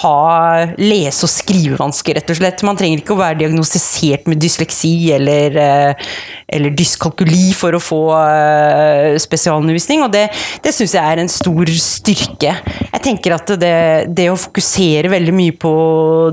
ha, 0.03 0.67
lese- 0.79 1.27
og 1.27 1.31
skrivevansker, 1.33 2.19
rett 2.19 2.31
og 2.33 2.39
slett. 2.39 2.63
Man 2.67 2.79
trenger 2.79 3.01
ikke 3.01 3.15
å 3.15 3.21
være 3.21 3.41
diagnostisert 3.43 4.29
med 4.31 4.41
dysleksi 4.43 4.93
eller, 5.17 5.57
eh, 5.61 6.09
eller 6.57 6.75
dyskalkuli 6.77 7.53
for 7.57 7.77
å 7.77 7.83
få 7.83 8.01
eh, 8.19 9.17
spesialundervisning, 9.23 10.05
og 10.05 10.13
det, 10.15 10.27
det 10.65 10.75
syns 10.75 10.97
jeg 10.97 11.05
er 11.05 11.23
en 11.23 11.33
stor 11.33 11.73
styrke. 11.81 12.55
Jeg 12.85 13.05
tenker 13.05 13.37
at 13.37 13.55
det, 13.61 13.75
det, 14.15 14.29
å 14.33 14.39
fokusere 14.41 15.13
veldig 15.13 15.35
mye 15.37 15.57
på 15.61 15.75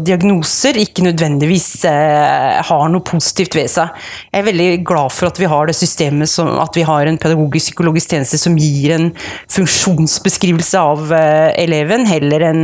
diagnoser 0.05 0.79
ikke 0.81 1.05
nødvendigvis 1.08 1.70
eh, 1.89 2.62
har 2.67 2.86
noe 2.91 3.05
positivt 3.08 3.58
ved 3.60 3.72
seg. 3.72 3.91
Jeg 4.31 4.43
er 4.43 4.50
veldig 4.50 4.70
glad 4.88 5.15
for 5.15 5.31
at 5.31 5.41
vi 5.41 5.50
har 5.51 5.70
det 5.70 5.77
systemet 5.77 6.31
som, 6.31 6.51
at 6.62 6.77
vi 6.77 6.86
har 6.88 7.08
en 7.08 7.20
pedagogisk-psykologisk 7.22 8.15
tjeneste 8.15 8.39
som 8.41 8.58
gir 8.60 8.96
en 8.96 9.10
funksjonsbeskrivelse 9.51 10.81
av 10.81 11.12
eleven, 11.12 12.05
heller 12.10 12.46
enn 12.51 12.63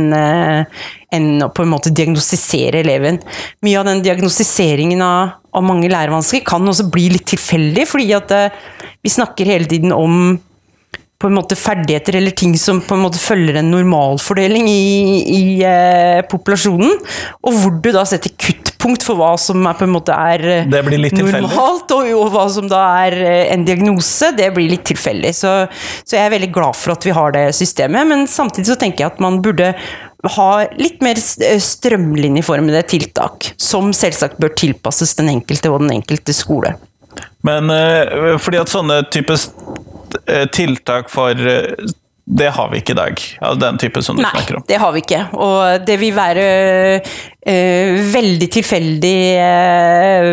enn 1.14 1.44
å 1.44 1.50
på 1.54 1.64
en 1.64 1.72
måte 1.72 1.92
diagnostisere 1.94 2.82
eleven. 2.82 3.20
Mye 3.66 3.78
av 3.80 3.88
den 3.88 4.02
diagnostiseringen 4.04 5.02
av, 5.04 5.38
av 5.52 5.64
mange 5.64 5.90
lærevansker 5.92 6.44
kan 6.46 6.66
også 6.68 6.90
bli 6.92 7.08
litt 7.14 7.28
tilfeldig, 7.32 7.88
fordi 7.88 8.12
at 8.16 8.34
eh, 8.36 8.60
vi 9.04 9.14
snakker 9.14 9.48
hele 9.48 9.70
tiden 9.70 9.94
om 9.94 10.36
på 11.18 11.26
en 11.26 11.34
måte 11.34 11.56
ferdigheter 11.58 12.14
eller 12.14 12.34
ting 12.38 12.52
som 12.58 12.78
på 12.84 12.94
en 12.94 13.02
måte 13.02 13.18
følger 13.18 13.56
en 13.58 13.72
normalfordeling 13.72 14.68
i, 14.70 14.82
i 15.34 15.40
eh, 15.66 16.20
populasjonen. 16.30 16.92
Og 17.42 17.56
hvor 17.58 17.74
du 17.82 17.88
da 17.94 18.04
setter 18.06 18.30
kuttpunkt 18.38 19.02
for 19.02 19.18
hva 19.18 19.32
som 19.40 19.66
er, 19.66 19.74
på 19.80 19.88
en 19.88 19.96
måte 19.96 20.14
er 20.14 20.44
normalt, 20.68 21.90
og, 21.96 22.12
og, 22.12 22.28
hva 22.36 22.44
som 22.54 22.70
da 22.70 22.84
er 23.08 23.18
en 23.56 23.66
diagnose, 23.66 24.30
det 24.38 24.52
blir 24.54 24.70
litt 24.76 24.86
tilfeldig. 24.92 25.34
Så, 25.34 25.56
så, 26.04 26.14
jeg 26.14 26.22
er 26.28 26.36
veldig 26.36 26.52
glad 26.54 26.78
for 26.78 26.94
at 26.94 27.08
vi 27.08 27.16
har 27.18 27.34
det 27.34 27.48
systemet, 27.58 28.06
men 28.06 28.28
samtidig 28.30 28.70
så 28.70 28.78
tenker 28.78 29.08
jeg 29.08 29.16
at 29.16 29.24
man 29.24 29.42
burde 29.42 29.72
ha 30.24 30.50
litt 30.74 31.02
mer 31.04 31.18
strømlinjeformede 31.20 32.82
tiltak, 32.90 33.52
som 33.60 33.92
selvsagt 33.94 34.40
bør 34.42 34.50
tilpasses 34.58 35.14
den 35.20 35.30
enkelte 35.36 35.70
og 35.70 35.84
den 35.84 35.94
enkelte 36.00 36.34
skole. 36.34 36.74
Men 37.46 37.70
fordi 38.42 38.58
at 38.60 38.70
sånne 38.70 38.98
typer 39.14 39.38
Eh, 40.26 40.46
tiltak 40.46 41.10
for 41.10 41.30
eh, 41.30 41.62
det 42.24 42.50
har 42.52 42.70
vi 42.70 42.82
ikke 42.82 42.92
i 42.92 42.98
dag. 42.98 43.20
Altså 43.40 43.60
den 43.60 43.78
type 43.80 44.02
som 44.04 44.16
du 44.16 44.22
Nei, 44.22 44.30
snakker 44.34 44.58
om. 44.58 44.64
Nei, 44.64 44.68
det 44.68 44.80
har 44.82 44.92
vi 44.92 45.00
ikke. 45.04 45.20
Og 45.32 45.86
det 45.88 45.96
vil 46.00 46.12
være 46.16 46.42
eh, 47.46 47.98
veldig 48.12 48.48
tilfeldig 48.52 49.18
eh, 49.38 50.28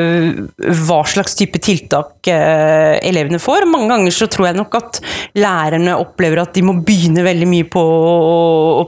hva 0.85 0.99
slags 1.07 1.37
type 1.37 1.59
tiltak 1.63 2.29
eh, 2.31 2.95
elevene 3.05 3.39
får. 3.41 3.67
Mange 3.69 3.91
ganger 3.93 4.15
så 4.15 4.27
tror 4.31 4.49
jeg 4.49 4.59
nok 4.59 4.77
at 4.79 5.01
lærerne 5.37 5.97
opplever 6.01 6.43
at 6.43 6.55
de 6.55 6.65
må 6.65 6.77
begynne 6.85 7.25
veldig 7.25 7.49
mye 7.49 7.67
på, 7.71 7.85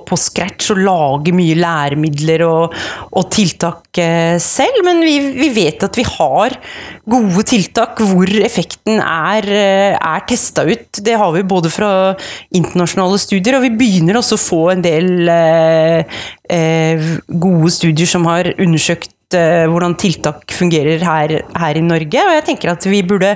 på 0.08 0.20
scratch 0.20 0.72
og 0.74 0.82
lage 0.84 1.36
mye 1.36 1.58
læremidler 1.60 2.46
og, 2.48 2.76
og 3.12 3.30
tiltak 3.34 4.02
eh, 4.02 4.38
selv. 4.44 4.84
Men 4.88 5.04
vi, 5.06 5.18
vi, 5.38 5.52
vet 5.58 5.88
at 5.88 5.98
vi 5.98 6.06
har 6.08 6.58
gode 7.08 7.46
tiltak 7.48 8.02
hvor 8.04 8.30
effekten 8.44 9.02
er, 9.02 9.48
er 9.98 10.28
testa 10.28 10.66
ut. 10.68 11.02
Det 11.04 11.16
har 11.18 11.34
vi 11.36 11.46
både 11.48 11.72
fra 11.74 11.92
internasjonale 12.56 13.20
studier, 13.22 13.58
og 13.58 13.66
vi 13.66 13.74
begynner 13.78 14.20
også 14.20 14.38
å 14.38 14.44
få 14.44 14.62
en 14.74 14.84
del 14.86 15.30
eh, 15.32 15.98
eh, 15.98 16.06
gode 16.48 17.72
studier 17.76 18.08
som 18.08 18.28
har 18.30 18.54
undersøkt 18.58 19.12
Eh, 19.36 19.66
hvordan 19.68 19.92
tiltak 20.00 20.54
fungerer 20.56 21.02
her, 21.04 21.32
her, 21.44 21.76
i 21.76 21.82
Norge. 21.84 22.16
Og 22.16 22.32
jeg 22.32 22.44
tenker 22.48 22.70
at 22.72 22.86
vi 22.88 23.02
burde 23.04 23.34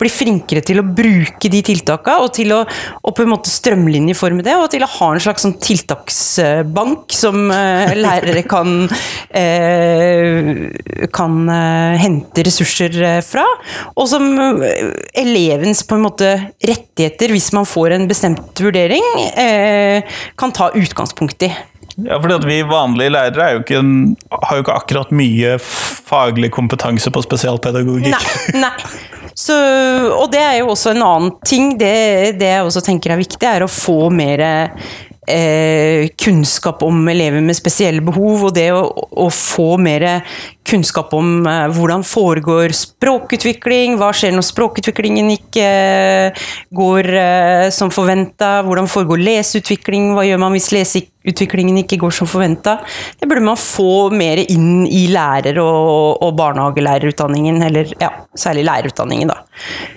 bli 0.00 0.08
flinkere 0.08 0.62
til 0.64 0.80
å 0.80 0.86
bruke 0.88 1.50
de 1.52 1.60
tiltakene, 1.66 2.24
og 2.24 2.32
til 2.32 2.54
å 2.56 2.62
og 2.64 3.12
på 3.12 3.26
en 3.26 3.28
måte 3.34 3.52
strømlinjeforme 3.52 4.40
det, 4.46 4.54
og 4.56 4.70
til 4.72 4.86
å 4.86 4.88
ha 4.88 5.10
en 5.12 5.20
slags 5.20 5.44
sånn 5.44 5.58
tiltaksbank 5.60 7.12
som 7.12 7.52
uh, 7.52 7.92
lærere 8.06 8.40
kan, 8.48 8.88
uh, 8.88 10.48
kan 11.12 11.36
uh, 11.52 11.92
hente 12.00 12.46
ressurser 12.48 12.96
fra. 13.28 13.44
Og 14.00 14.08
som 14.08 14.24
elevens 15.12 15.84
på 15.84 15.98
en 15.98 16.06
måte 16.06 16.32
rettigheter, 16.64 17.36
hvis 17.36 17.52
man 17.52 17.68
får 17.68 17.98
en 17.98 18.08
bestemt 18.08 18.64
vurdering, 18.64 19.04
kan 20.40 20.56
ta 20.56 20.72
utgangspunkt 20.72 21.44
i. 21.44 21.52
Ja, 22.02 22.18
fordi 22.18 22.34
at 22.34 22.46
Vi 22.48 22.60
vanlige 22.66 23.12
lærere 23.14 23.50
jo 23.54 23.62
ikke, 23.62 23.82
har 24.34 24.58
jo 24.58 24.64
ikke 24.64 24.78
akkurat 24.78 25.12
mye 25.14 25.56
faglig 25.62 26.50
kompetanse 26.54 27.12
på 27.14 27.22
spesialpedagogikk. 27.24 28.10
Nei, 28.10 28.62
nei. 28.64 28.72
Så, 29.34 29.54
og 30.14 30.28
det 30.30 30.42
er 30.42 30.60
jo 30.60 30.70
også 30.74 30.92
en 30.94 31.02
annen 31.02 31.32
ting. 31.46 31.74
Det, 31.78 31.94
det 32.38 32.50
jeg 32.52 32.66
også 32.66 32.82
tenker 32.86 33.14
er 33.14 33.22
viktig, 33.22 33.42
er 33.46 33.66
å 33.66 33.70
få 33.70 34.08
mer 34.14 34.42
eh, 35.26 36.10
kunnskap 36.20 36.82
om 36.86 37.02
elever 37.10 37.42
med 37.42 37.58
spesielle 37.58 38.04
behov, 38.04 38.48
og 38.48 38.54
det 38.58 38.68
å, 38.74 38.84
å 39.24 39.28
få 39.34 39.74
mer 39.82 40.06
kunnskap 40.68 41.12
om 41.16 41.46
eh, 41.46 41.66
hvordan 41.76 42.04
foregår 42.06 42.74
språkutvikling, 42.76 43.98
hva 44.00 44.10
skjer 44.16 44.34
når 44.34 44.46
språkutviklingen 44.48 45.30
ikke 45.36 45.64
eh, 45.64 46.44
går 46.74 47.10
eh, 47.20 47.66
som 47.74 47.92
forventa, 47.94 48.56
hvordan 48.66 48.88
foregår 48.90 49.22
leseutvikling, 49.22 50.12
hva 50.16 50.24
gjør 50.26 50.40
man 50.42 50.54
hvis 50.56 50.70
leseutviklingen 50.74 51.82
ikke 51.82 52.00
går 52.02 52.14
som 52.16 52.30
forventa. 52.30 52.78
Det 53.20 53.28
burde 53.30 53.44
man 53.44 53.60
få 53.60 54.08
mer 54.14 54.40
inn 54.44 54.86
i 54.88 55.06
lærer- 55.12 55.60
og, 55.62 56.22
og 56.24 56.32
barnehagelærerutdanningen, 56.40 57.60
eller 57.68 57.92
ja, 58.00 58.12
særlig 58.38 58.66
lærerutdanningen, 58.70 59.34
da. 59.34 59.42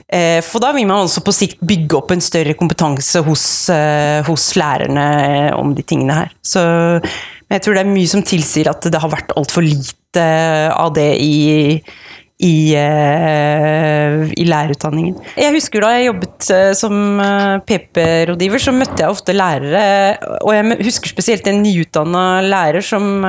Eh, 0.07 0.39
for 0.45 0.63
da 0.63 0.74
vil 0.75 0.88
man 0.88 1.03
også 1.03 1.24
på 1.25 1.36
sikt 1.36 1.63
bygge 1.67 1.97
opp 2.00 2.13
en 2.15 2.24
større 2.24 2.55
kompetanse 2.59 3.24
hos, 3.25 3.47
eh, 3.74 4.19
hos 4.27 4.51
lærerne 4.59 5.07
om 5.57 5.74
de 5.75 5.83
tingene 5.83 6.21
her. 6.21 6.31
Så 6.43 6.63
men 7.48 7.58
jeg 7.58 7.66
tror 7.66 7.77
det 7.77 7.86
er 7.86 7.96
mye 7.96 8.12
som 8.12 8.27
tilsier 8.27 8.70
at 8.72 8.88
det 8.92 9.00
har 9.01 9.12
vært 9.13 9.34
altfor 9.39 9.63
lite 9.63 10.24
av 10.74 10.92
det 10.96 11.10
i, 11.24 11.77
i, 12.44 12.56
uh, 12.75 14.25
i, 14.27 14.46
lærerutdanningen. 14.50 15.16
Jeg 15.39 15.56
husker 15.56 15.86
da 15.86 15.94
jeg 15.96 16.10
jobbet 16.10 16.50
uh, 16.51 16.72
som 16.75 17.22
PP-rådgiver, 17.70 18.63
så 18.63 18.75
møtte 18.75 19.04
jeg 19.06 19.16
ofte 19.16 19.36
lærere. 19.38 19.86
Og 20.42 20.51
jeg 20.58 20.80
husker 20.89 21.13
spesielt 21.13 21.48
en 21.48 21.63
nyutdanna 21.63 22.25
lærer 22.44 22.84
som 22.84 23.24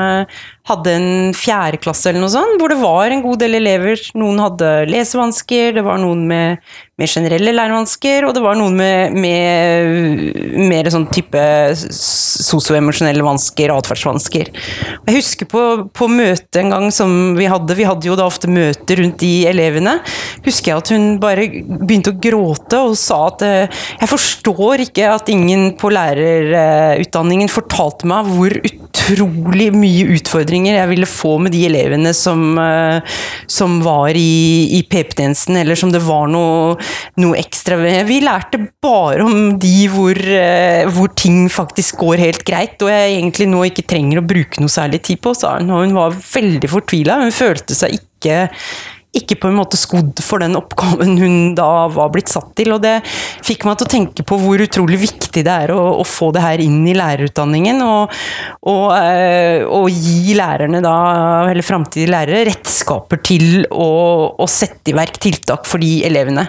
hadde 0.69 0.95
en 0.99 1.09
fjerdeklasse 1.37 2.11
eller 2.11 2.23
noe 2.25 2.33
sånt, 2.33 2.59
hvor 2.61 2.73
det 2.73 2.81
var 2.83 3.15
en 3.15 3.25
god 3.25 3.41
del 3.43 3.59
elever. 3.61 4.01
Noen 4.19 4.43
hadde 4.43 4.73
lesevansker, 4.91 5.73
det 5.79 5.87
var 5.87 6.01
noen 6.03 6.27
med 6.29 6.69
med 6.99 7.07
generelle 7.07 7.53
lærevansker, 7.55 8.25
og 8.27 8.33
det 8.35 8.41
var 8.43 8.57
noen 8.59 8.75
med, 8.75 9.15
med 9.15 10.65
mer 10.67 10.89
sånn 10.91 11.07
type 11.15 11.43
sosioemosjonelle 11.79 13.23
vansker, 13.23 13.71
atferdsvansker. 13.71 14.51
Jeg 15.07 15.15
husker 15.15 15.47
på, 15.51 15.63
på 15.95 16.09
møtet 16.11 16.59
en 16.59 16.75
gang 16.75 16.89
som 16.95 17.37
vi 17.39 17.47
hadde, 17.51 17.77
vi 17.79 17.87
hadde 17.87 18.11
jo 18.11 18.19
da 18.19 18.27
ofte 18.27 18.51
møter 18.51 18.99
rundt 18.99 19.23
de 19.23 19.33
elevene, 19.47 19.95
husker 20.43 20.73
jeg 20.73 20.83
at 20.83 20.93
hun 20.97 21.07
bare 21.23 21.47
begynte 21.69 22.17
å 22.17 22.19
gråte 22.19 22.83
og 22.89 22.99
sa 22.99 23.21
at 23.29 23.47
eh, 23.47 23.81
jeg 24.01 24.11
forstår 24.11 24.89
ikke 24.89 25.13
at 25.15 25.31
ingen 25.31 25.71
på 25.79 25.93
lærerutdanningen 25.95 27.53
fortalte 27.53 28.11
meg 28.11 28.27
hvor 28.35 28.59
utrolig 28.59 28.98
mye 29.17 30.07
utfordringer 30.15 30.77
jeg 30.77 30.91
ville 30.91 31.09
få 31.09 31.39
med 31.43 31.53
de 31.55 31.65
elevene 31.69 32.13
som, 32.17 32.59
eh, 32.59 33.01
som 33.47 33.79
var 33.85 34.17
i, 34.17 34.69
i 34.79 34.83
PP-tjenesten, 34.83 35.57
eller 35.57 35.79
som 35.79 35.93
det 35.93 36.03
var 36.05 36.29
noe 36.29 36.77
noe 37.19 37.39
ekstra 37.39 37.79
ved. 37.81 38.07
Vi 38.09 38.21
lærte 38.25 38.61
bare 38.83 39.25
om 39.25 39.59
de 39.61 39.89
hvor, 39.93 40.17
eh, 40.19 40.85
hvor, 40.93 41.09
ting 41.19 41.49
faktisk 41.49 41.99
går 42.03 42.21
helt 42.23 42.45
greit, 42.47 42.77
og 42.83 42.93
jeg 42.93 43.17
egentlig 43.17 43.49
nå 43.49 43.65
ikke 43.69 43.87
trenger 43.89 44.21
å 44.21 44.27
bruke 44.29 44.61
noe 44.61 44.73
særlig 44.73 45.03
tid 45.09 45.23
på, 45.25 45.35
sa 45.35 45.57
hun. 45.59 45.73
Og 45.73 45.87
hun 45.87 45.97
var 45.97 46.15
veldig 46.15 46.71
fortvila. 46.71 47.23
Hun 47.25 47.35
følte 47.35 47.77
seg 47.77 47.99
ikke 47.99 48.49
ikke 49.17 49.39
på 49.41 49.49
en 49.49 49.57
måte 49.57 49.79
skodd 49.81 50.21
for 50.25 50.43
den 50.43 50.57
oppgaven 50.59 51.15
hun 51.17 51.37
da 51.57 51.89
var 51.93 52.11
blitt 52.13 52.29
satt 52.29 52.51
til. 52.59 52.75
Og 52.77 52.83
det 52.85 52.99
fikk 53.47 53.65
meg 53.65 53.79
til 53.79 53.89
å 53.89 53.93
tenke 53.93 54.25
på 54.27 54.37
hvor 54.41 54.61
utrolig 54.61 55.01
viktig 55.01 55.45
det 55.47 55.55
er 55.65 55.73
å, 55.73 55.81
å 56.03 56.05
få 56.07 56.31
det 56.37 56.43
her 56.45 56.63
inn 56.63 56.83
i 56.89 56.97
lærerutdanningen. 56.99 57.81
Og, 57.85 58.19
og, 58.69 58.85
eh, 58.99 59.65
og 59.65 59.89
gi 59.93 60.37
lærerne 60.39 60.83
da, 60.85 60.97
eller 61.49 61.67
framtidige 61.67 62.13
lærere, 62.13 62.45
redskaper 62.51 63.23
til 63.25 63.65
å, 63.73 63.89
å, 64.37 64.49
sette 64.49 64.93
i 64.93 64.97
verk 64.97 65.21
tiltak 65.23 65.67
for 65.69 65.83
de 65.83 66.03
elevene. 66.09 66.49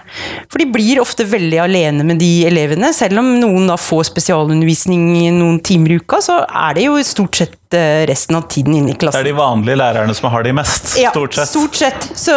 For 0.51 0.61
de 0.61 0.69
blir 0.73 1.01
ofte 1.03 1.27
veldig 1.29 1.63
alene 1.63 2.07
med 2.07 2.19
de 2.21 2.31
elevene. 2.49 2.91
Selv 2.95 3.23
om 3.23 3.31
noen 3.39 3.69
da 3.71 3.79
får 3.79 4.09
spesialundervisning 4.11 5.07
noen 5.39 5.63
timer 5.65 5.95
i 5.95 6.01
uka, 6.03 6.19
så 6.23 6.41
er 6.43 6.75
det 6.75 6.89
jo 6.89 6.99
stort 7.07 7.39
sett 7.39 7.58
resten 8.09 8.35
av 8.35 8.47
tiden 8.49 8.75
inne 8.75 8.91
i 8.91 8.97
klassen. 8.97 9.19
Det 9.21 9.29
er 9.29 9.33
de 9.33 9.37
vanlige 9.37 9.77
lærerne 9.77 10.15
som 10.17 10.29
har 10.33 10.43
de 10.43 10.53
mest, 10.57 10.95
ja, 10.97 11.11
stort 11.13 11.37
sett. 11.37 11.51
Stort 11.51 11.75
sett. 11.75 12.09
Så, 12.17 12.35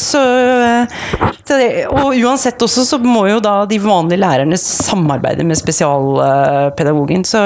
så, 0.00 0.22
så 1.44 1.58
det, 1.58 1.70
og 1.86 2.16
uansett 2.16 2.62
også 2.62 2.84
så 2.88 2.98
må 3.02 3.26
jo 3.30 3.40
da 3.44 3.62
de 3.70 3.78
vanlige 3.82 4.22
lærerne 4.24 4.58
samarbeide 4.58 5.46
med 5.46 5.60
spesialpedagogen. 5.60 7.26
Så 7.28 7.44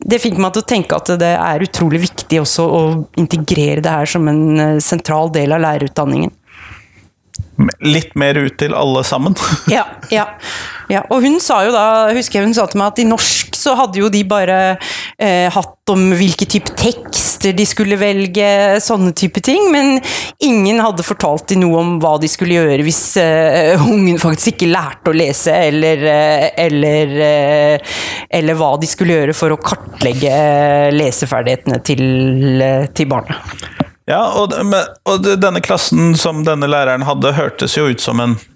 det 0.00 0.20
fikk 0.22 0.38
meg 0.40 0.54
til 0.54 0.64
å 0.64 0.68
tenke 0.68 0.96
at 0.96 1.10
det 1.20 1.34
er 1.36 1.64
utrolig 1.64 2.04
viktig 2.06 2.40
også 2.40 2.64
å 2.64 2.82
integrere 3.20 3.82
det 3.84 3.96
her 3.98 4.08
som 4.08 4.28
en 4.30 4.44
eh, 4.58 4.76
sentral 4.84 5.32
del 5.34 5.52
av 5.56 5.64
lærerutdanningen. 5.66 6.32
Litt 7.84 8.14
mer 8.16 8.38
ut 8.40 8.56
til 8.60 8.72
alle 8.76 9.02
sammen. 9.04 9.34
ja, 9.68 9.84
ja, 10.08 10.26
ja, 10.88 11.02
Og 11.12 11.24
hun 11.26 11.36
sa 11.44 11.60
jo 11.66 11.74
da, 11.74 12.08
husker 12.16 12.40
jeg 12.40 12.48
hun 12.48 12.56
sa 12.56 12.64
til 12.70 12.80
meg 12.80 12.94
at 12.94 13.02
i 13.02 13.08
norsk 13.08 13.39
så 13.60 13.76
hadde 13.78 14.00
jo 14.00 14.10
de 14.12 14.22
bare 14.28 14.58
eh, 15.20 15.48
hatt 15.52 15.92
om 15.92 16.10
hvilke 16.16 16.46
type 16.48 16.72
tekster 16.78 17.54
de 17.56 17.64
skulle 17.68 17.98
velge, 18.00 18.46
sånne 18.82 19.12
type 19.16 19.42
ting. 19.44 19.68
Men 19.72 19.98
ingen 20.44 20.80
hadde 20.82 21.06
fortalt 21.06 21.50
dem 21.52 21.64
noe 21.64 21.80
om 21.80 21.92
hva 22.02 22.16
de 22.22 22.30
skulle 22.30 22.56
gjøre 22.58 22.84
hvis 22.86 23.02
eh, 23.20 23.84
ungen 23.90 24.20
faktisk 24.22 24.54
ikke 24.54 24.70
lærte 24.72 25.12
å 25.12 25.16
lese, 25.16 25.54
eller, 25.70 26.06
eh, 26.14 26.46
eller, 26.66 27.16
eh, 27.26 27.98
eller 28.40 28.58
hva 28.58 28.74
de 28.80 28.90
skulle 28.90 29.18
gjøre 29.18 29.36
for 29.36 29.54
å 29.54 29.60
kartlegge 29.60 30.32
leseferdighetene 30.96 31.82
til, 31.86 32.04
eh, 32.62 32.88
til 32.94 33.10
barnet. 33.10 33.78
Ja, 34.10 34.24
og, 34.40 34.54
og, 35.06 35.26
denne 35.38 35.60
klassen 35.62 36.16
som 36.18 36.42
denne 36.46 36.66
læreren 36.70 37.04
hadde, 37.06 37.34
hørtes 37.36 37.76
jo 37.76 37.86
ut 37.92 38.02
som 38.02 38.22
en 38.22 38.34
eh, 38.34 38.49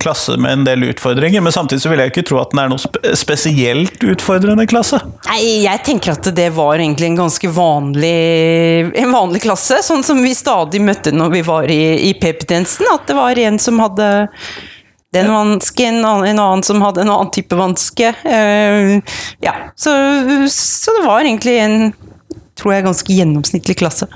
klasse 0.00 0.36
med 0.40 0.52
en 0.52 0.64
del 0.64 0.84
utfordringer, 0.88 1.42
men 1.44 1.52
samtidig 1.52 1.82
så 1.82 1.92
vil 1.92 2.00
jeg 2.00 2.12
ikke 2.14 2.24
tro 2.30 2.40
at 2.40 2.54
den 2.54 2.62
er 2.62 2.70
noe 2.72 3.14
spesielt 3.18 4.04
utfordrende 4.06 4.64
klasse. 4.70 5.02
Nei, 5.28 5.40
jeg 5.66 5.82
tenker 5.84 6.14
at 6.14 6.30
det 6.36 6.48
var 6.56 6.80
egentlig 6.80 7.10
en 7.10 7.20
ganske 7.22 7.52
vanlig, 7.52 8.14
en 8.96 9.12
vanlig 9.12 9.44
klasse, 9.44 9.82
sånn 9.84 10.04
som 10.06 10.22
vi 10.24 10.32
stadig 10.36 10.80
møtte 10.84 11.12
når 11.12 11.34
vi 11.36 11.44
var 11.46 11.70
i, 11.72 11.82
i 12.08 12.14
PP-tjenesten, 12.16 12.88
at 12.94 13.08
det 13.10 13.18
var 13.18 13.40
en 13.44 13.60
som 13.60 13.82
hadde 13.84 14.10
den 15.12 15.26
vansken, 15.32 16.04
en 16.04 16.38
annen 16.38 16.62
som 16.62 16.82
hadde 16.84 17.02
en 17.02 17.10
annen 17.10 17.32
type 17.34 17.56
vanske. 17.58 18.12
Uh, 18.22 19.00
ja, 19.42 19.56
så, 19.74 19.92
så 20.54 20.94
det 20.94 21.06
var 21.08 21.24
egentlig 21.26 21.56
en 21.58 21.90
tror 22.60 22.74
jeg, 22.74 22.86
ganske 22.86 23.16
gjennomsnittlig 23.16 23.78
klasse. 23.80 24.08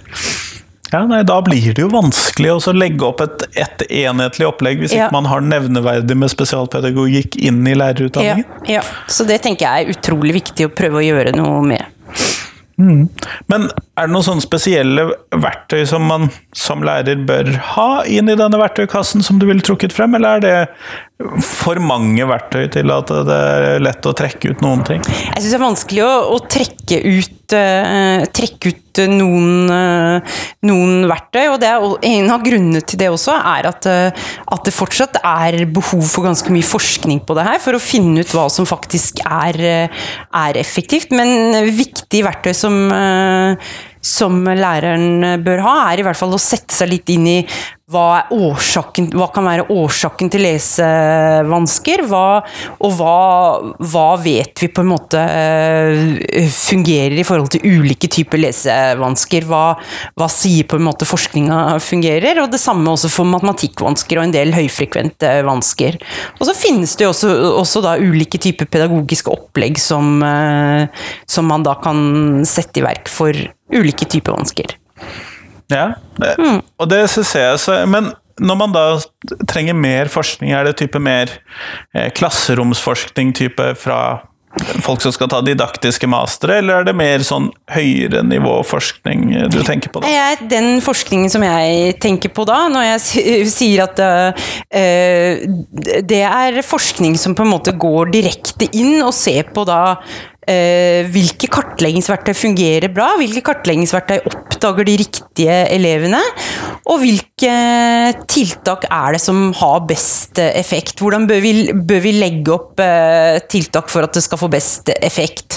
Ja, 0.95 1.03
nei, 1.11 1.23
Da 1.27 1.41
blir 1.43 1.75
det 1.75 1.83
jo 1.83 1.89
vanskelig 1.91 2.53
å 2.55 2.75
legge 2.77 3.09
opp 3.09 3.23
et, 3.25 3.47
et 3.59 3.85
enhetlig 4.05 4.47
opplegg 4.47 4.85
hvis 4.85 4.95
ja. 4.95 5.09
ikke 5.09 5.17
man 5.17 5.27
har 5.31 5.43
nevneverdig 5.43 6.17
med 6.21 6.31
spesialpedagogikk 6.31 7.39
inn 7.43 7.65
i 7.67 7.75
lærerutdanningen. 7.75 8.47
Ja, 8.69 8.79
ja, 8.79 8.85
så 9.11 9.27
det 9.27 9.41
tenker 9.43 9.67
jeg 9.67 9.89
er 9.89 9.97
utrolig 9.97 10.37
viktig 10.39 10.69
å 10.69 10.75
prøve 10.75 11.03
å 11.03 11.05
gjøre 11.05 11.35
noe 11.35 11.65
med. 11.67 11.91
Mm. 12.79 13.09
Men 13.51 13.69
er 13.95 14.09
det 14.09 14.15
noen 14.15 14.27
sånne 14.27 14.43
spesielle 14.43 15.07
verktøy 15.31 15.85
som 15.87 16.07
man 16.09 16.27
som 16.57 16.83
lærer 16.87 17.21
bør 17.29 17.53
ha 17.75 17.89
inn 18.11 18.31
i 18.31 18.39
denne 18.39 18.59
verktøykassen, 18.59 19.23
som 19.23 19.39
du 19.39 19.47
ville 19.47 19.63
trukket 19.65 19.95
frem, 19.95 20.17
eller 20.19 20.41
er 20.41 20.45
det 20.45 20.57
for 21.47 21.79
mange 21.79 22.27
verktøy 22.27 22.67
til 22.75 22.91
at 22.91 23.11
det 23.29 23.39
er 23.39 23.83
lett 23.83 24.07
å 24.11 24.15
trekke 24.19 24.51
ut 24.51 24.65
noen 24.65 24.83
ting? 24.87 25.05
Jeg 25.07 25.39
syns 25.39 25.53
det 25.53 25.59
er 25.61 25.63
vanskelig 25.63 26.03
å, 26.03 26.11
å 26.35 26.41
trekke, 26.51 26.99
ut, 27.07 27.55
uh, 27.55 28.25
trekke 28.35 28.73
ut 28.75 29.03
noen, 29.15 29.71
uh, 29.71 30.43
noen, 30.67 31.07
verktøy, 31.11 31.45
og 31.53 31.63
er, 31.71 31.87
en 32.11 32.35
av 32.35 32.43
grunnene 32.43 32.83
til 32.83 32.99
det 32.99 33.13
også 33.15 33.39
er 33.39 33.71
at, 33.71 33.87
uh, 33.87 34.27
at, 34.43 34.67
det 34.67 34.75
fortsatt 34.75 35.23
er 35.23 35.61
behov 35.71 36.03
for 36.03 36.27
ganske 36.27 36.51
mye 36.55 36.67
forskning 36.67 37.23
på 37.23 37.39
det 37.39 37.47
her, 37.47 37.63
for 37.63 37.79
å 37.79 37.83
finne 37.83 38.27
ut 38.27 38.35
hva 38.35 38.49
som 38.51 38.67
faktisk 38.67 39.23
er, 39.23 39.63
er 39.87 40.59
effektivt. 40.59 41.15
Men 41.15 41.63
viktige 41.79 42.27
verktøy 42.27 42.55
som 42.59 42.79
som 44.05 44.43
læreren 44.45 45.41
bør 45.45 45.65
ha, 45.65 45.77
er 45.91 46.03
i 46.03 46.07
hvert 46.07 46.19
fall 46.19 46.37
å 46.37 46.41
sette 46.43 46.77
seg 46.77 46.91
litt 46.93 47.13
inn 47.15 47.29
i 47.31 47.39
hva, 47.95 48.25
hva 49.15 49.29
kan 49.35 49.47
være 49.47 49.67
årsaken 49.73 50.31
til 50.33 50.45
lesevansker, 50.45 52.05
hva, 52.11 52.27
og 52.83 52.95
hva, 52.99 53.19
hva, 53.79 54.07
vet 54.25 54.63
vi 54.63 54.69
på 54.73 54.83
en 54.83 54.91
måte 54.91 55.21
uh, 55.21 56.51
fungerer 56.55 57.17
i 57.21 57.27
forhold 57.27 57.53
til 57.55 57.65
ulike 57.65 58.11
typer 58.13 58.43
lesevansker? 58.43 59.47
Hva, 59.49 60.29
sier 60.33 60.67
på 60.69 60.81
en 60.81 60.87
måte 60.89 61.09
forskninga 61.09 61.79
fungerer? 61.85 62.43
Og 62.43 62.51
det 62.53 62.63
samme 62.63 62.95
også 62.95 63.13
for 63.13 63.29
matematikkvansker 63.31 64.21
og 64.21 64.29
en 64.29 64.35
del 64.35 64.55
høyfrekvente 64.57 65.37
vansker. 65.47 66.01
Og 66.39 66.49
så 66.49 66.57
finnes 66.59 66.97
det 66.99 67.09
også, 67.11 67.31
også 67.61 67.85
da 67.85 67.99
ulike 68.01 68.41
typer 68.43 68.71
pedagogiske 68.71 69.31
opplegg 69.33 69.79
som, 69.83 70.19
uh, 70.25 70.89
som 71.31 71.49
man 71.51 71.67
da 71.67 71.77
kan 71.85 72.43
sette 72.49 72.83
i 72.83 72.87
verk 72.87 73.11
for 73.13 73.37
ulike 73.75 74.09
typer 74.11 74.35
vansker. 74.37 74.77
Ja, 75.73 75.95
mm. 76.21 76.61
og 76.61 76.91
det 76.91 77.07
syns 77.13 77.33
jeg 77.39 77.59
så, 77.63 77.79
Men 77.89 78.13
når 78.43 78.59
man 78.59 78.75
da 78.75 78.85
trenger 79.49 79.77
mer 79.79 80.11
forskning, 80.13 80.53
er 80.53 80.67
det 80.67 80.77
type 80.83 81.01
mer 81.03 81.31
eh, 81.95 82.11
klasseromsforskning 82.15 83.33
type 83.37 83.73
fra 83.81 84.01
folk 84.85 85.03
som 85.03 85.13
skal 85.13 85.29
ta 85.31 85.41
didaktiske 85.43 86.07
mastere, 86.11 86.61
eller 86.61 86.81
er 86.83 86.89
det 86.89 86.95
mer 86.97 87.23
sånn 87.27 87.49
høyere 87.75 88.23
nivå 88.27 88.61
forskning 88.67 89.27
du 89.51 89.59
tenker 89.67 89.91
på 89.91 90.03
da? 90.05 90.13
Den 90.51 90.79
forskningen 90.85 91.33
som 91.33 91.45
jeg 91.47 91.97
tenker 92.03 92.31
på 92.35 92.47
da, 92.49 92.65
når 92.73 92.87
jeg 92.93 93.49
sier 93.57 93.85
at 93.89 93.99
uh, 93.99 94.47
det 96.07 96.23
er 96.29 96.61
forskning 96.67 97.19
som 97.21 97.35
på 97.35 97.47
en 97.47 97.55
måte 97.55 97.75
går 97.75 98.15
direkte 98.15 98.71
inn 98.73 99.01
og 99.03 99.15
ser 99.17 99.51
på 99.55 99.67
da 99.69 99.83
Uh, 100.45 101.07
hvilke 101.15 101.49
kartleggingsverktøy 101.49 102.35
fungerer 102.37 102.93
bra, 102.93 103.15
hvilke 103.21 103.41
kartleggingsverktøy 103.47 104.19
oppdager 104.29 104.89
de 104.89 104.97
riktige 105.01 105.59
elevene, 105.73 106.21
og 106.85 107.01
hvilke 107.01 107.55
tiltak 108.29 108.85
er 108.91 109.17
det 109.17 109.23
som 109.25 109.47
har 109.57 109.85
best 109.89 110.41
effekt. 110.45 111.01
Hvordan 111.01 111.25
bør 111.31 111.41
vi, 111.41 111.55
bør 111.73 112.03
vi 112.05 112.13
legge 112.19 112.53
opp 112.53 112.83
eh, 112.83 113.41
tiltak 113.49 113.89
for 113.93 114.05
at 114.05 114.17
det 114.17 114.25
skal 114.27 114.41
få 114.41 114.51
best 114.53 114.93
effekt? 115.01 115.54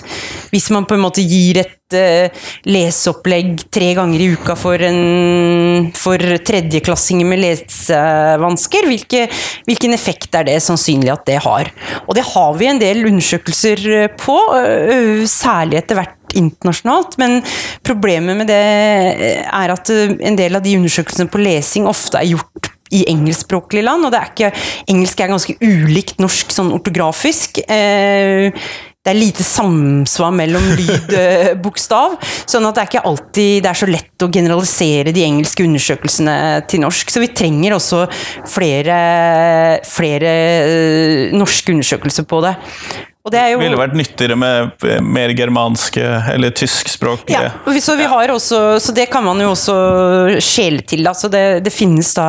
Hvis 0.51 0.69
man 0.73 0.88
på 0.88 0.97
en 0.97 1.03
måte 1.03 1.23
gir 1.25 1.62
et 1.62 1.95
uh, 1.95 2.47
leseopplegg 2.67 3.67
tre 3.73 3.93
ganger 3.97 4.23
i 4.23 4.29
uka 4.36 4.57
for, 4.60 4.81
for 5.97 6.36
tredjeklassinger 6.49 7.29
med 7.29 7.43
lesevansker, 7.43 8.89
hvilke, 8.91 9.25
hvilken 9.69 9.95
effekt 9.97 10.36
er 10.38 10.47
det 10.49 10.60
sannsynlig 10.65 11.13
at 11.13 11.25
det 11.29 11.39
har? 11.45 11.71
Og 12.05 12.15
det 12.17 12.27
har 12.33 12.53
vi 12.60 12.71
en 12.71 12.81
del 12.81 13.05
undersøkelser 13.07 13.83
på 14.19 14.38
særlig 15.27 15.81
etter 15.81 15.99
hvert 15.99 16.17
internasjonalt. 16.38 17.17
Men 17.21 17.41
problemet 17.88 18.39
med 18.39 18.49
det 18.51 18.63
er 19.45 19.73
at 19.73 19.91
en 19.91 20.39
del 20.39 20.57
av 20.57 20.65
de 20.65 20.75
undersøkelsene 20.79 21.31
på 21.31 21.41
lesing 21.41 21.88
ofte 21.89 22.19
er 22.19 22.33
gjort 22.33 22.73
i 22.95 23.03
engelskspråklige 23.12 23.83
land, 23.83 24.07
og 24.07 24.15
er 24.15 24.29
ikke, 24.31 24.51
engelsk 24.88 25.19
er 25.19 25.31
ganske 25.33 25.57
ulikt 25.60 26.21
norsk 26.23 26.53
sånn 26.55 26.71
ortografisk. 26.75 27.60
Eh, 27.67 28.53
det 29.08 29.13
er 29.13 29.22
lite 29.22 29.43
samsvar 29.48 30.34
mellom 30.36 30.65
lyd 30.76 31.13
og 31.15 31.62
bokstav. 31.63 32.17
Sånn 32.52 32.67
at 32.67 32.76
det 32.76 32.82
er 32.82 32.89
ikke 32.89 33.06
alltid 33.08 33.63
det 33.63 33.70
er 33.72 33.80
så 33.80 33.88
lett 33.88 34.26
å 34.26 34.28
generalisere 34.28 35.13
de 35.15 35.24
engelske 35.24 35.63
undersøkelsene 35.63 36.36
til 36.67 36.84
norsk. 36.84 37.13
Så 37.13 37.24
vi 37.24 37.32
trenger 37.32 37.78
også 37.78 38.04
flere, 38.52 38.98
flere 39.88 40.34
norske 41.39 41.72
undersøkelser 41.72 42.28
på 42.28 42.41
det. 42.43 42.58
Det 43.33 43.43
jo, 43.51 43.59
ville 43.61 43.79
vært 43.79 43.95
nyttigere 43.97 44.37
med 44.39 44.85
mer 45.03 45.33
germanske 45.37 46.03
eller 46.33 46.53
tyskspråklige. 46.55 47.37
Ja, 47.37 47.79
så, 47.83 47.95
også, 48.33 48.59
så 48.83 48.95
det 48.95 49.07
kan 49.11 49.25
man 49.25 49.41
jo 49.43 49.51
også 49.53 49.77
skjele 50.43 50.85
til. 50.87 51.07
Altså 51.09 51.29
det, 51.31 51.63
det, 51.65 51.73
finnes 51.73 52.13
da 52.17 52.27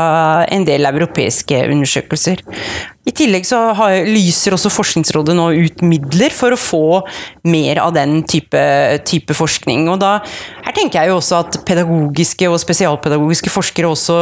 en 0.51 0.67
del 0.69 0.89
europeiske 0.89 1.61
undersøkelser. 1.71 2.43
I 3.09 3.15
tillegg 3.17 3.47
så 3.49 3.61
har, 3.79 4.03
lyser 4.05 4.57
også 4.57 4.73
Forskningsrådet 4.73 5.37
nå 5.37 5.49
ut 5.57 5.85
midler 5.87 6.35
for 6.35 6.53
å 6.53 6.61
få 6.61 6.85
mer 7.49 7.81
av 7.81 7.95
den 7.97 8.21
type, 8.29 8.61
type 9.09 9.37
forskning. 9.37 9.89
Og 9.93 10.01
da, 10.03 10.19
her 10.67 10.77
tenker 10.77 11.01
jeg 11.01 11.13
jo 11.13 11.21
også 11.23 11.41
at 11.41 11.61
pedagogiske 11.69 12.51
og 12.51 12.61
spesialpedagogiske 12.61 13.53
forskere 13.53 13.95
også, 13.95 14.21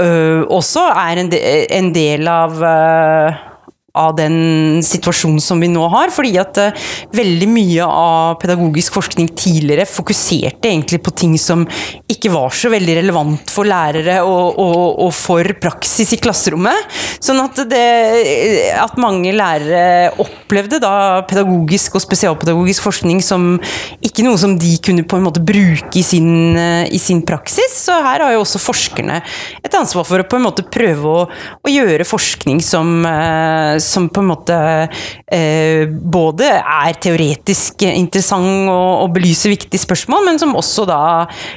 øh, 0.00 0.42
også 0.48 0.88
er 0.94 1.22
en, 1.24 1.30
de, 1.32 1.44
en 1.76 1.92
del 1.96 2.30
av 2.30 2.56
øh, 2.64 3.46
av 3.98 4.14
den 4.18 4.82
situasjonen 4.84 5.40
som 5.42 5.60
vi 5.62 5.70
nå 5.70 5.86
har. 5.90 6.12
Fordi 6.14 6.34
at 6.40 6.60
uh, 6.60 6.90
veldig 7.16 7.48
mye 7.50 7.86
av 7.86 8.36
pedagogisk 8.42 8.94
forskning 8.98 9.30
tidligere 9.38 9.88
fokuserte 9.88 10.70
egentlig 10.70 11.00
på 11.04 11.14
ting 11.16 11.36
som 11.40 11.66
ikke 12.10 12.32
var 12.32 12.54
så 12.54 12.70
veldig 12.72 12.96
relevant 13.00 13.50
for 13.50 13.68
lærere 13.68 14.20
og, 14.26 14.58
og, 14.60 14.84
og 15.06 15.12
for 15.16 15.54
praksis 15.62 16.14
i 16.14 16.20
klasserommet. 16.22 16.90
Sånn 17.22 17.40
at, 17.42 17.62
det, 17.70 17.86
at 18.78 18.98
mange 19.00 19.32
lærere 19.34 20.12
opplevde 20.22 20.80
da 20.82 21.22
pedagogisk 21.28 21.98
og 21.98 22.04
spesialpedagogisk 22.04 22.86
forskning 22.86 23.22
som 23.24 23.52
ikke 24.04 24.24
noe 24.26 24.38
som 24.40 24.56
de 24.60 24.76
kunne 24.84 25.06
på 25.06 25.18
en 25.18 25.26
måte 25.26 25.42
bruke 25.42 25.98
i 25.98 26.04
sin, 26.06 26.30
uh, 26.58 26.86
i 26.86 27.00
sin 27.02 27.24
praksis. 27.26 27.74
Så 27.86 27.96
her 28.04 28.22
har 28.22 28.36
jo 28.36 28.44
også 28.44 28.62
forskerne 28.62 29.20
et 29.64 29.76
ansvar 29.76 30.06
for 30.06 30.22
å 30.22 30.28
på 30.30 30.38
en 30.38 30.46
måte 30.46 30.66
prøve 30.70 31.10
å, 31.10 31.26
å 31.66 31.72
gjøre 31.72 32.06
forskning 32.08 32.60
som 32.64 33.00
uh, 33.06 33.79
som 33.84 34.08
på 34.12 34.22
en 34.22 34.30
måte 34.30 34.56
eh, 35.26 35.86
både 35.88 36.48
er 36.58 36.98
teoretisk 37.02 37.84
interessant 37.88 38.70
og, 38.70 39.04
og, 39.04 39.08
belyser 39.16 39.54
viktige 39.54 39.82
spørsmål, 39.82 40.26
men 40.28 40.40
som 40.42 40.56
også 40.58 40.86
da 40.88 41.00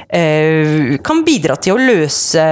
eh, 0.08 0.96
kan 1.04 1.24
bidra 1.26 1.58
til 1.60 1.76
å 1.76 1.82
løse, 1.82 2.46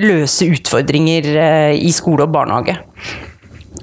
løse 0.00 0.50
utfordringer 0.56 1.30
eh, 1.34 1.76
i 1.78 1.92
skole 1.94 2.26
og 2.26 2.34
barnehage. 2.34 2.76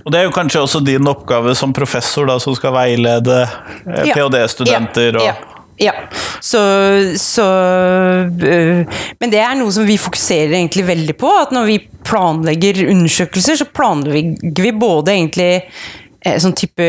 Og 0.01 0.09
Det 0.09 0.17
er 0.17 0.25
jo 0.25 0.33
kanskje 0.33 0.63
også 0.65 0.81
din 0.85 1.07
oppgave 1.09 1.53
som 1.57 1.73
professor, 1.75 2.25
da, 2.29 2.39
som 2.41 2.55
skal 2.57 2.73
veilede 2.73 3.43
ph.d.-studenter? 3.85 5.19
Ja. 5.21 5.33
ja. 5.33 5.50
Ja, 5.81 5.93
så, 6.39 6.59
så 7.17 7.45
øh, 8.27 8.83
Men 9.19 9.33
det 9.33 9.39
er 9.41 9.57
noe 9.57 9.73
som 9.73 9.87
vi 9.87 9.97
fokuserer 10.01 10.53
egentlig 10.53 10.85
veldig 10.85 11.15
på. 11.17 11.31
At 11.41 11.55
når 11.55 11.71
vi 11.71 11.79
planlegger 12.05 12.83
undersøkelser, 12.91 13.57
så 13.57 13.65
planlegger 13.65 14.67
vi 14.67 14.73
både 14.77 15.15
egentlig 15.15 15.49
eh, 15.57 16.37
sånn 16.41 16.53
type 16.57 16.85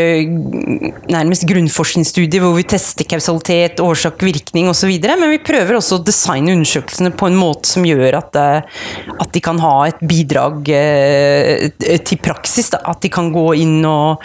nærmest 1.08 1.48
grunnforskningsstudie 1.48 2.44
hvor 2.44 2.52
vi 2.58 2.66
tester 2.68 3.08
kausalitet, 3.08 3.80
årsak, 3.80 4.20
virkning 4.28 4.68
osv. 4.68 4.92
Men 5.08 5.32
vi 5.32 5.40
prøver 5.40 5.80
også 5.80 6.02
å 6.02 6.04
designe 6.04 6.52
undersøkelsene 6.58 7.14
på 7.16 7.32
en 7.32 7.40
måte 7.40 7.72
som 7.72 7.88
gjør 7.88 8.20
at, 8.20 8.40
eh, 8.44 8.86
at 9.16 9.32
de 9.32 9.44
kan 9.48 9.64
ha 9.64 9.74
et 9.88 10.04
bidrag 10.04 10.68
til 10.68 12.24
praksis. 12.28 12.74
Da. 12.76 12.84
At 12.92 13.00
de 13.00 13.12
kan 13.12 13.32
gå 13.32 13.48
inn 13.64 13.80
og, 13.88 14.20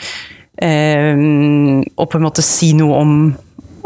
og 0.60 2.08
på 2.12 2.18
en 2.18 2.26
måte 2.26 2.44
si 2.44 2.74
noe 2.76 3.04
om 3.06 3.20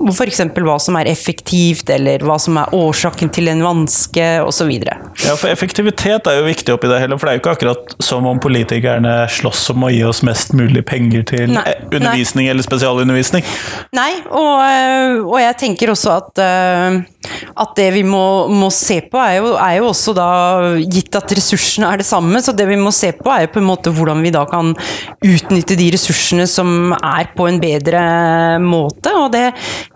F.eks. 0.10 0.42
hva 0.58 0.78
som 0.82 0.98
er 1.00 1.10
effektivt, 1.12 1.90
eller 1.94 2.24
hva 2.26 2.38
som 2.42 2.58
er 2.62 2.74
årsaken 2.76 3.32
til 3.34 3.52
en 3.52 3.64
vanske, 3.66 4.28
osv. 4.46 4.72
Ja, 4.82 5.36
for 5.36 5.50
effektivitet 5.52 6.28
er 6.30 6.40
jo 6.40 6.48
viktig 6.48 6.76
oppi 6.76 6.90
det 6.92 7.02
hele, 7.04 7.18
for 7.20 7.28
det 7.28 7.34
er 7.34 7.40
jo 7.40 7.44
ikke 7.44 7.56
akkurat 7.58 7.96
som 8.04 8.28
om 8.30 8.42
politikerne 8.42 9.16
slåss 9.32 9.70
om 9.74 9.88
å 9.88 9.92
gi 9.94 10.04
oss 10.08 10.24
mest 10.28 10.56
mulig 10.58 10.84
penger 10.88 11.26
til 11.32 11.54
nei, 11.56 11.66
undervisning 11.92 12.48
nei. 12.48 12.54
eller 12.56 12.66
spesialundervisning. 12.66 13.46
Nei, 13.98 14.12
og, 14.30 14.56
eh, 14.66 15.20
og, 15.22 15.38
jeg 15.42 15.58
tenker 15.62 15.94
også 15.94 16.16
at, 16.18 16.42
eh, 16.42 17.02
at 17.30 17.74
det 17.78 17.90
vi 17.96 18.04
må, 18.08 18.48
må 18.50 18.70
se 18.74 19.00
på, 19.06 19.20
er 19.22 19.38
jo, 19.40 19.54
er 19.56 19.78
jo, 19.80 19.90
også 19.92 20.16
da 20.18 20.30
Gitt 20.82 21.16
at 21.18 21.34
ressursene 21.38 21.92
er 21.92 22.02
det 22.02 22.08
samme, 22.08 22.42
så 22.44 22.54
det 22.56 22.68
vi 22.70 22.80
må 22.80 22.94
se 22.96 23.12
på, 23.18 23.30
er 23.32 23.46
jo 23.46 23.54
på 23.56 23.62
en 23.62 23.70
måte 23.70 23.94
hvordan 23.96 24.24
vi 24.26 24.34
da 24.34 24.44
kan 24.50 24.74
utnytte 24.74 25.78
de 25.80 25.90
ressursene 25.96 26.48
som 26.50 26.94
er 26.98 27.32
på 27.36 27.48
en 27.50 27.60
bedre 27.62 28.04
måte. 28.64 29.14
og 29.18 29.32
det 29.36 29.52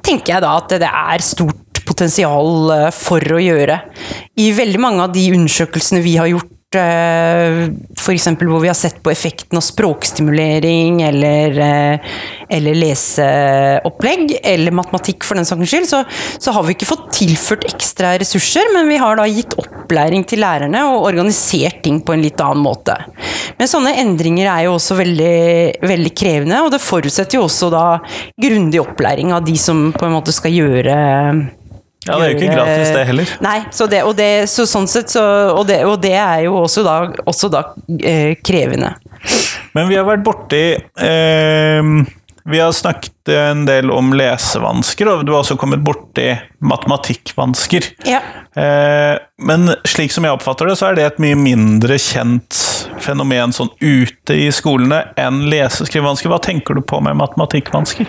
tenker 0.05 0.35
jeg 0.35 0.45
da 0.45 0.55
at 0.59 0.75
det 0.81 0.89
er 0.89 1.25
stort 1.25 1.61
potensial 1.85 2.71
eh, 2.73 2.89
for 2.95 3.35
å 3.35 3.41
gjøre. 3.41 3.79
I 4.41 4.51
veldig 4.57 4.81
mange 4.81 5.05
av 5.05 5.13
de 5.15 5.27
undersøkelsene 5.35 6.03
vi 6.05 6.17
har 6.19 6.31
gjort 6.31 6.54
Eh, 6.73 7.69
F.eks. 7.97 8.27
hvor 8.41 8.59
vi 8.59 8.67
har 8.67 8.75
sett 8.75 8.97
på 9.03 9.11
effekten 9.11 9.57
av 9.57 9.63
språkstimulering 9.63 11.01
eller, 11.05 11.59
eh, 11.59 12.15
eller 12.49 12.75
leseopplegg, 12.75 14.35
eller 14.43 14.75
matematikk 14.75 15.23
for 15.23 15.39
den 15.39 15.47
saks 15.47 15.71
skyld, 15.71 15.87
så, 15.87 16.03
så, 16.37 16.51
har 16.51 16.65
vi 16.65 16.75
ikke 16.75 16.89
fått 16.89 17.07
tilført 17.15 17.67
ekstra 17.69 18.15
ressurser, 18.19 18.73
men 18.75 18.89
vi 18.91 18.99
har 18.99 19.17
da 19.19 19.27
gitt 19.29 19.55
opplæring 19.61 20.25
til 20.27 20.43
lærerne 20.43 20.83
og 20.91 21.07
organisert 21.07 21.81
ting 21.85 22.01
på 22.03 22.15
en 22.15 22.25
litt 22.25 22.41
annen 22.43 22.65
måte. 22.65 22.97
Men 23.59 23.71
sånne 23.71 23.95
endringer 24.01 24.49
er 24.51 24.67
jo 24.67 24.75
også 24.75 24.99
veldig, 24.99 25.35
veldig 25.85 26.15
krevende, 26.17 26.63
og 26.65 26.73
det 26.75 26.83
forutsetter 26.83 27.39
jo 27.39 27.45
også 27.47 27.71
da 27.73 27.85
grundig 28.41 28.81
opplæring 28.83 29.31
av 29.35 29.45
de 29.47 29.55
som 29.59 29.91
på 29.95 30.09
en 30.09 30.17
måte 30.17 30.35
skal 30.35 30.55
gjøre 30.55 30.97
ja, 32.05 32.17
det 32.19 32.25
er 32.25 32.31
jo 32.31 32.37
ikke 32.37 32.53
gratis, 32.53 32.91
det 32.93 33.05
heller. 33.09 33.31
Nei, 33.41 33.57
så 33.73 33.87
det, 33.89 34.03
og, 34.05 34.13
det, 34.17 34.29
så 34.51 34.67
sånn 34.69 34.87
sett, 34.89 35.09
så, 35.13 35.23
og, 35.55 35.63
det, 35.69 35.79
og, 35.87 35.97
det, 36.03 36.13
er 36.21 36.45
jo 36.45 36.59
også 36.61 36.85
da, 36.85 36.99
også 37.25 37.49
da 37.53 37.63
eh, 37.97 38.35
krevende. 38.45 38.93
Men 39.73 39.89
vi 39.89 39.97
har 39.97 40.05
vært 40.05 40.21
borti 40.25 40.61
eh, 40.77 41.87
Vi 42.45 42.59
har 42.61 42.75
snakket 42.77 43.14
en 43.33 43.65
del 43.67 43.91
om 43.93 44.13
lesevansker, 44.15 45.09
og 45.09 45.25
du 45.25 45.33
har 45.33 45.41
også 45.41 45.57
kommet 45.59 45.83
borti 45.85 46.33
matematikkvansker. 46.65 47.91
Ja. 48.09 48.21
Eh, 48.55 49.17
men 49.45 49.67
slik 49.83 50.13
som 50.15 50.23
jeg 50.23 50.35
oppfatter 50.37 50.69
det, 50.69 50.77
så 50.79 50.89
er 50.89 50.97
det 50.97 51.05
et 51.09 51.21
mye 51.23 51.35
mindre 51.35 51.97
kjent 51.99 52.61
fenomen 53.03 53.51
sånn 53.53 53.69
ute 53.83 54.37
i 54.39 54.47
skolene 54.55 55.01
enn 55.19 55.43
lese- 55.51 55.83
og 55.83 55.89
skrivevansker. 55.89 56.31
Hva 56.31 56.39
tenker 56.41 56.77
du 56.77 56.81
på 56.87 57.01
med 57.03 57.17
matematikkvansker? 57.19 58.07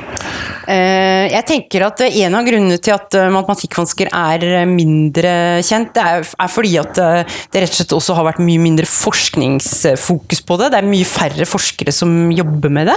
Eh, 0.71 1.27
jeg 1.33 1.45
tenker 1.51 1.85
at 1.89 2.05
en 2.07 2.39
av 2.39 2.47
grunnene 2.47 2.79
til 2.83 2.95
at 2.95 3.17
eh, 3.19 3.33
matematikkvansker 3.35 4.13
er 4.15 4.47
mindre 4.71 5.35
kjent, 5.67 5.93
det 5.97 6.07
er, 6.07 6.25
fordi 6.51 6.73
at 6.81 6.95
det 6.97 7.65
rett 7.65 7.75
og 7.75 7.81
slett 7.81 7.97
også 7.99 8.17
har 8.17 8.29
vært 8.31 8.43
mye 8.47 8.63
mindre 8.63 8.87
forskningsfokus 8.89 10.45
på 10.47 10.61
det. 10.63 10.71
Det 10.73 10.81
er 10.81 10.89
mye 10.95 11.09
færre 11.09 11.49
forskere 11.49 11.95
som 11.95 12.31
jobber 12.33 12.73
med 12.73 12.91
det. 12.93 12.97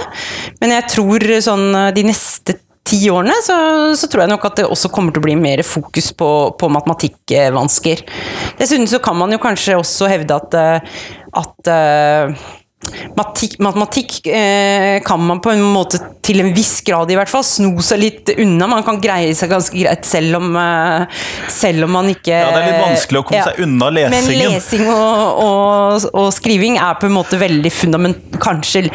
Men 0.62 0.76
jeg 0.78 0.88
tror 0.94 1.26
sånn 1.42 1.66
de 1.96 2.06
neste 2.10 2.58
ti 2.90 3.00
årene, 3.12 3.36
så, 3.44 3.56
så, 3.98 4.08
tror 4.10 4.24
jeg 4.24 4.32
nok 4.32 4.46
at 4.48 4.60
det 4.60 4.68
også 4.68 4.90
kommer 4.92 5.14
til 5.14 5.22
å 5.22 5.26
bli 5.28 5.36
mer 5.38 5.62
fokus 5.66 6.10
på, 6.16 6.30
på 6.58 6.70
matematikkvansker. 6.72 8.02
Dessuten 8.58 8.88
så 8.90 8.98
kan 9.04 9.18
man 9.20 9.34
jo 9.34 9.40
kanskje 9.42 9.78
også 9.78 10.08
hevde 10.10 10.38
at, 10.40 10.56
at 11.42 11.70
Matematikk, 12.80 13.58
matematikk 13.60 14.26
eh, 14.26 15.02
kan 15.04 15.20
man 15.20 15.40
på 15.44 15.50
en 15.52 15.60
måte 15.60 15.98
til 16.24 16.40
en 16.40 16.48
viss 16.56 16.78
grad 16.86 17.10
i 17.12 17.16
hvert 17.18 17.28
fall 17.28 17.42
sno 17.44 17.74
seg 17.84 18.00
litt 18.00 18.32
unna. 18.40 18.68
Man 18.70 18.84
kan 18.86 19.02
greie 19.02 19.34
seg 19.36 19.52
ganske 19.52 19.76
greit 19.76 20.08
selv 20.08 20.38
om, 20.38 20.56
eh, 20.56 21.20
selv 21.52 21.84
om 21.84 21.92
man 21.98 22.08
ikke 22.08 22.32
Ja, 22.32 22.48
det 22.54 22.62
er 22.62 22.70
litt 22.70 22.86
vanskelig 22.86 23.20
å 23.20 23.26
komme 23.28 23.42
ja, 23.42 23.50
seg 23.50 23.60
unna 23.66 23.90
lesingen. 23.92 24.30
Men 24.30 24.54
lesing 24.54 24.86
og, 24.88 25.42
og, 25.44 26.08
og, 26.14 26.30
skriving 26.32 26.80
er 26.80 26.96
på 27.00 27.10
en 27.10 27.16
måte 27.18 27.40
veldig 27.40 27.74
fundament... 27.74 28.26
Kanskje 28.40 28.86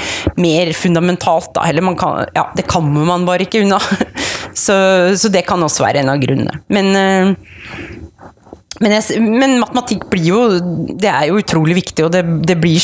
mer 0.41 0.71
fundamentalt, 0.73 1.51
da. 1.53 1.67
Eller 1.69 1.85
man 1.85 1.97
kan 1.99 2.25
Ja, 2.33 2.47
det 2.57 2.65
kommer 2.65 3.05
man 3.05 3.27
bare 3.29 3.45
ikke 3.45 3.61
unna. 3.61 3.77
Så, 4.55 4.73
så 5.19 5.27
det 5.27 5.41
kan 5.49 5.59
også 5.59 5.83
være 5.83 5.99
en 5.99 6.09
av 6.13 6.21
grunnene. 6.21 6.61
Men 6.71 6.95
eh, 6.95 8.04
men, 8.81 8.95
jeg, 8.97 9.21
men, 9.23 9.57
matematikk 9.61 10.07
blir 10.11 10.25
jo 10.27 10.39
Det 10.99 11.07
er 11.07 11.29
jo 11.29 11.39
utrolig 11.39 11.77
viktig, 11.77 12.05
og 12.05 12.11
det, 12.11 12.23
det 12.47 12.57
blir 12.59 12.81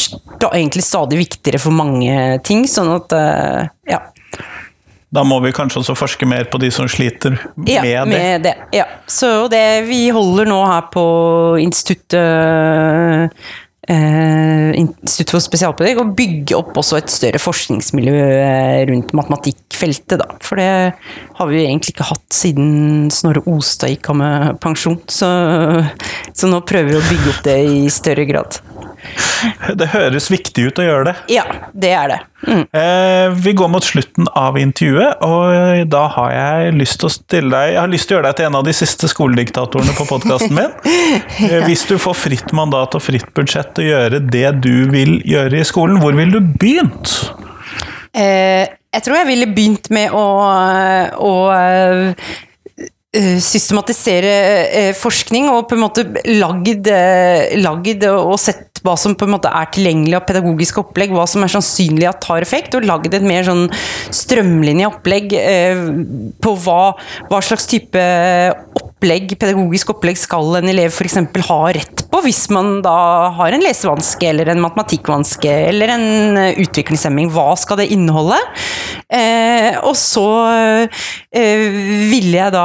egentlig 0.52 0.86
stadig 0.88 1.20
viktigere 1.20 1.60
for 1.62 1.76
mange 1.76 2.40
ting. 2.48 2.64
Sånn 2.70 2.92
at 2.96 3.16
uh, 3.16 3.68
ja. 3.90 4.00
Da 5.12 5.26
må 5.28 5.42
vi 5.44 5.52
kanskje 5.52 5.82
også 5.82 5.98
forske 6.00 6.28
mer 6.30 6.48
på 6.48 6.62
de 6.62 6.70
som 6.72 6.88
sliter 6.88 7.36
med, 7.56 7.68
ja, 7.68 8.06
med 8.08 8.16
det. 8.16 8.38
det. 8.46 8.54
Ja, 8.80 8.86
så 9.12 9.50
det 9.52 9.84
vi 9.90 10.06
holder 10.16 10.48
nå 10.48 10.62
her 10.70 10.88
på 10.94 11.04
instituttet 11.60 13.36
eh, 13.90 14.72
Institutt 14.78 15.34
for 15.34 15.44
spesialpedagogikk 15.44 16.02
og 16.04 16.16
bygge 16.18 16.58
opp 16.58 16.78
også 16.82 17.00
et 17.00 17.14
større 17.14 17.42
forskningsmiljø 17.42 18.16
eh, 18.18 18.82
rundt 18.92 19.14
matematikkfeltet. 19.18 20.20
Da. 20.22 20.28
For 20.44 20.62
det 20.62 20.70
har 21.40 21.52
vi 21.52 21.64
egentlig 21.64 21.96
ikke 21.96 22.10
hatt 22.12 22.28
siden 22.36 23.10
Snorre 23.14 23.46
Ostad 23.50 23.96
gikk 23.96 24.12
av 24.14 24.20
med 24.22 24.62
pensjon. 24.64 25.00
Så, 25.12 25.30
så 26.34 26.52
nå 26.52 26.62
prøver 26.68 26.94
vi 26.94 27.00
å 27.00 27.08
bygge 27.10 27.34
opp 27.34 27.46
det 27.48 27.58
i 27.70 27.82
større 27.94 28.28
grad. 28.30 28.62
Det 29.80 29.88
høres 29.94 30.30
viktig 30.32 30.68
ut 30.70 30.80
å 30.82 30.86
gjøre 30.86 31.06
det. 31.10 31.14
Ja, 31.34 31.46
det 31.74 31.92
er 31.98 32.12
det. 32.12 32.20
Mm. 32.46 32.64
Eh, 32.78 33.34
vi 33.46 33.54
går 33.58 33.70
mot 33.74 33.86
slutten 33.86 34.28
av 34.38 34.58
intervjuet, 34.58 35.22
og 35.26 35.84
da 35.92 36.04
har 36.16 36.32
jeg 36.34 36.76
lyst 36.80 37.00
til 37.02 37.10
å 37.10 37.14
stille 37.14 37.52
deg 37.54 37.74
Jeg 37.76 37.80
har 37.80 37.92
lyst 37.92 38.10
til 38.10 38.16
å 38.16 38.18
gjøre 38.18 38.32
deg 38.32 38.40
til 38.40 38.48
en 38.50 38.58
av 38.58 38.66
de 38.66 38.76
siste 38.76 39.10
skolediktatorene 39.12 39.96
på 39.98 40.08
podkasten 40.10 40.58
min. 40.58 40.70
ja. 40.70 41.20
Eh, 41.52 41.64
hvis 41.66 41.84
du 41.90 41.96
får 42.00 42.16
fritt 42.18 42.52
mandat 42.56 42.94
og 42.96 43.02
fritt 43.04 43.30
budsjett 43.36 43.72
til 43.76 43.88
å 43.88 43.90
gjøre 43.90 44.20
det 44.32 44.50
du 44.64 44.90
vil 44.94 45.18
gjøre 45.28 45.62
i 45.62 45.66
skolen, 45.68 46.00
hvor 46.02 46.16
ville 46.16 46.38
du 46.38 46.54
begynt? 46.62 47.14
Eh, 48.14 48.68
jeg 48.92 49.06
tror 49.06 49.18
jeg 49.22 49.30
ville 49.30 49.50
begynt 49.56 49.90
med 49.94 50.14
å, 50.16 50.26
å 51.18 51.34
systematisere 53.12 54.92
forskning 55.00 55.50
og 55.52 55.66
på 55.68 55.76
en 55.76 55.84
måte 55.84 56.06
lagd 56.32 56.88
og 58.08 58.38
sett 58.40 58.71
hva 58.86 58.96
som 59.00 59.16
på 59.18 59.28
en 59.28 59.36
måte 59.36 59.52
er 59.52 59.70
tilgjengelig 59.74 60.18
av 60.18 60.26
pedagogisk 60.28 60.82
opplegg, 60.84 61.14
hva 61.16 61.28
som 61.30 61.46
er 61.46 61.54
sannsynlig 61.54 62.10
at 62.10 62.22
tar 62.24 62.46
effekt, 62.46 62.76
og 62.78 62.88
lagd 62.88 63.14
et 63.14 63.26
mer 63.26 63.46
sånn 63.48 63.68
strømlinje 64.14 64.90
opplegg 64.90 65.36
på 66.42 66.56
hva, 66.66 66.80
hva 67.30 67.42
slags 67.46 67.68
type 67.72 68.06
opplegg, 68.82 69.36
pedagogisk 69.42 69.96
opplegg 69.96 70.20
skal 70.20 70.58
en 70.60 70.72
elev 70.72 70.94
f.eks. 70.94 71.20
ha 71.48 71.62
rett 71.78 72.01
på 72.12 72.22
hvis 72.26 72.42
man 72.54 72.82
da 72.86 72.96
har 73.38 73.56
en 73.56 73.64
lesevanske 73.64 74.28
eller 74.30 74.52
en 74.52 74.62
matematikkvanske 74.64 75.52
eller 75.72 75.94
en 75.96 76.38
eh, 76.38 76.60
utviklingshemming. 76.62 77.30
Hva 77.34 77.54
skal 77.60 77.80
det 77.82 77.90
inneholde? 77.96 78.38
Eh, 79.12 79.78
og 79.88 79.96
så 80.00 80.26
eh, 80.88 81.64
ville 82.12 82.38
jeg 82.38 82.54
da 82.54 82.62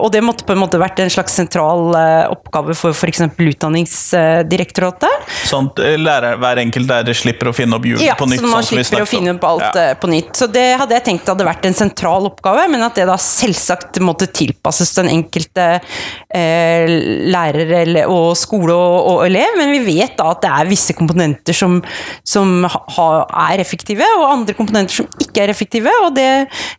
Og 0.00 0.06
det 0.14 0.22
måtte 0.24 0.46
på 0.48 0.54
en 0.54 0.60
måte 0.62 0.78
vært 0.80 1.02
en 1.04 1.10
slags 1.12 1.34
sentral 1.36 1.90
eh, 1.98 2.30
oppgave 2.32 2.76
for 2.78 2.94
f.eks. 2.96 3.20
Utdanningsdirektoratet. 3.42 5.26
Sånn 5.48 5.68
at 5.72 5.82
eh, 5.84 5.96
lærer, 6.00 6.38
hver 6.40 6.60
enkelt 6.62 6.88
lærer 6.90 7.16
slipper 7.16 7.50
å 7.50 7.54
finne 7.56 7.76
opp 7.78 7.86
hjulet 7.88 8.04
Ja, 8.06 8.16
på 8.18 8.28
nytt? 8.30 8.40
Ja, 8.40 8.46
så 8.46 8.52
man 8.52 8.64
sånn 8.66 8.80
slipper 8.84 9.04
å 9.04 9.08
finne 9.10 9.34
opp 9.36 9.46
alt 9.48 9.68
Ja. 9.68 9.88
eh, 9.90 9.94
på 10.00 10.10
nytt. 10.12 10.32
Så 10.38 10.48
det 10.52 10.66
hadde 10.80 10.96
jeg 10.96 11.06
tenkt 11.08 11.28
hadde 11.32 11.46
vært 11.46 11.66
en 11.68 11.76
sentral 11.76 12.28
oppgave, 12.30 12.66
men 12.72 12.84
at 12.86 12.96
det 12.98 13.06
da 13.08 13.16
selvsagt 13.20 14.00
måtte 14.04 14.28
tilpasses 14.32 14.94
den 14.98 15.10
enkelte 15.12 15.66
eh, 15.78 16.86
lærer 17.32 17.74
eller, 17.82 18.08
og 18.12 18.36
skole 18.42 18.74
og, 18.74 18.96
og 19.12 19.24
elev. 19.26 19.56
Men 19.58 19.72
vi 19.74 19.82
vet 19.86 20.16
da 20.18 20.30
at 20.32 20.42
det 20.44 20.52
er 20.52 20.70
visse 20.70 20.96
komponenter 20.98 21.56
som, 21.56 21.78
som 22.26 22.66
ha, 22.66 23.08
er 23.48 23.62
effektive, 23.62 24.06
og 24.18 24.28
andre 24.30 24.56
komponenter 24.58 25.02
som 25.02 25.08
ikke 25.22 25.44
er 25.44 25.52
effektive. 25.52 25.92
Og 26.06 26.12
det, 26.16 26.28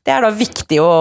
det 0.05 0.13
er 0.13 0.25
da 0.25 0.31
viktig 0.35 0.79
å, 0.83 0.91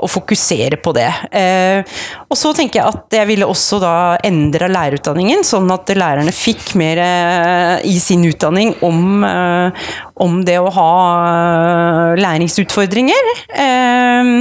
å 0.00 0.10
fokusere 0.10 0.80
på 0.82 0.94
det. 0.96 1.08
Eh, 1.32 2.00
og 2.28 2.38
så 2.38 2.52
tenker 2.56 2.80
jeg 2.80 2.94
at 2.94 3.18
jeg 3.20 3.30
ville 3.30 3.48
også 3.48 3.80
da 3.82 3.94
endre 4.26 4.70
lærerutdanningen, 4.70 5.44
sånn 5.46 5.70
at 5.74 5.90
lærerne 5.96 6.34
fikk 6.34 6.74
mer 6.80 7.00
eh, 7.02 7.76
i 7.88 7.96
sin 8.02 8.24
utdanning 8.28 8.74
om, 8.86 9.24
eh, 9.26 9.90
om 10.20 10.40
det 10.46 10.58
å 10.60 10.72
ha 10.76 10.90
eh, 11.30 12.20
læringsutfordringer. 12.20 13.34
Eh, 13.66 14.34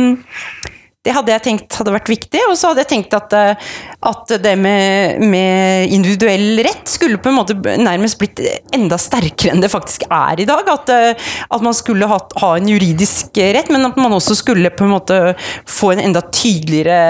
det 1.09 1.15
hadde 1.17 1.33
jeg 1.33 1.45
tenkt 1.47 1.77
hadde 1.79 1.93
vært 1.95 2.11
viktig, 2.11 2.41
og 2.51 2.55
så 2.59 2.69
hadde 2.69 2.83
jeg 2.83 2.91
tenkt 2.91 3.15
at, 3.17 3.33
eh, 3.33 3.69
at 4.09 4.33
det 4.43 4.53
med, 4.61 5.23
med 5.31 5.93
individuell 5.95 6.61
rett 6.65 6.91
skulle 6.91 7.17
på 7.21 7.31
en 7.31 7.39
måte 7.39 7.57
nærmest 7.57 8.19
blitt 8.21 8.41
enda 8.75 8.99
sterkere 9.01 9.55
enn 9.55 9.63
det 9.63 9.71
faktisk 9.73 10.05
er 10.05 10.43
i 10.43 10.47
dag. 10.49 10.69
At, 10.69 10.93
eh, 10.93 11.33
at 11.49 11.65
man 11.65 11.77
skulle 11.77 12.09
ha, 12.11 12.21
ha 12.43 12.51
en 12.59 12.69
juridisk 12.69 13.41
rett, 13.57 13.73
men 13.73 13.89
at 13.89 13.97
man 13.97 14.13
også 14.19 14.37
skulle 14.37 14.69
på 14.69 14.85
en 14.85 14.93
måte 14.93 15.19
få 15.65 15.95
en 15.95 16.05
enda 16.09 16.21
tydeligere 16.29 17.01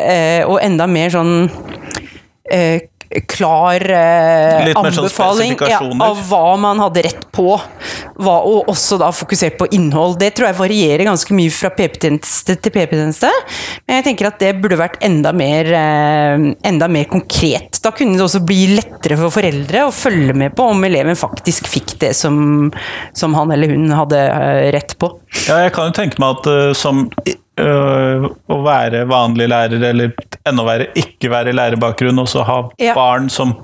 eh, 0.00 0.42
og 0.48 0.62
enda 0.64 0.88
mer 0.88 1.12
sånn 1.12 1.34
klar 3.30 3.82
eh, 3.82 4.72
sånn 4.72 4.86
anbefaling 4.86 5.54
ja, 5.70 5.78
av 6.04 6.20
hva 6.28 6.56
man 6.60 6.80
hadde 6.84 7.04
rett 7.06 7.26
på, 7.34 7.54
hva, 8.20 8.36
og 8.46 8.70
også 8.72 8.98
da 9.00 9.10
fokusert 9.14 9.58
på 9.60 9.68
innhold. 9.76 10.18
Det 10.20 10.32
tror 10.36 10.50
jeg 10.50 10.58
varierer 10.58 11.06
ganske 11.08 11.36
mye 11.36 11.52
fra 11.54 11.70
PP-tjeneste 11.76 12.58
til 12.60 12.74
PP-tjeneste, 12.74 13.30
men 13.86 14.00
jeg 14.00 14.06
tenker 14.10 14.30
at 14.30 14.38
det 14.42 14.52
burde 14.60 14.80
vært 14.80 15.00
enda 15.06 15.32
mer, 15.36 15.70
eh, 15.78 16.46
enda 16.70 16.90
mer 16.92 17.08
konkret. 17.12 17.80
Da 17.82 17.94
kunne 17.96 18.18
det 18.18 18.26
også 18.26 18.42
bli 18.46 18.76
lettere 18.76 19.18
for 19.20 19.34
foreldre 19.38 19.86
å 19.86 19.94
følge 19.94 20.36
med 20.36 20.56
på 20.58 20.68
om 20.72 20.86
eleven 20.88 21.18
faktisk 21.18 21.70
fikk 21.70 21.96
det 22.02 22.12
som, 22.18 22.70
som 23.16 23.34
han 23.38 23.52
eller 23.54 23.74
hun 23.74 23.90
hadde 23.94 24.20
eh, 24.20 24.68
rett 24.76 24.96
på. 25.00 25.12
Ja, 25.46 25.62
jeg 25.64 25.74
kan 25.76 25.90
jo 25.90 25.98
tenke 25.98 26.22
meg 26.22 26.40
at 26.40 26.50
eh, 26.52 26.70
som 26.76 27.06
eh, 27.58 28.26
å 28.52 28.58
være 28.64 29.04
vanlig 29.08 29.48
lærer, 29.52 29.82
eller 29.90 30.12
enda 30.46 30.64
verre 30.66 30.88
ikke 30.98 31.30
være 31.32 31.54
lærerbakgrunn, 31.56 32.18
og 32.22 32.28
så 32.30 32.44
ha 32.46 32.58
Ja. 32.82 32.94
barn 32.94 33.28
som 33.32 33.54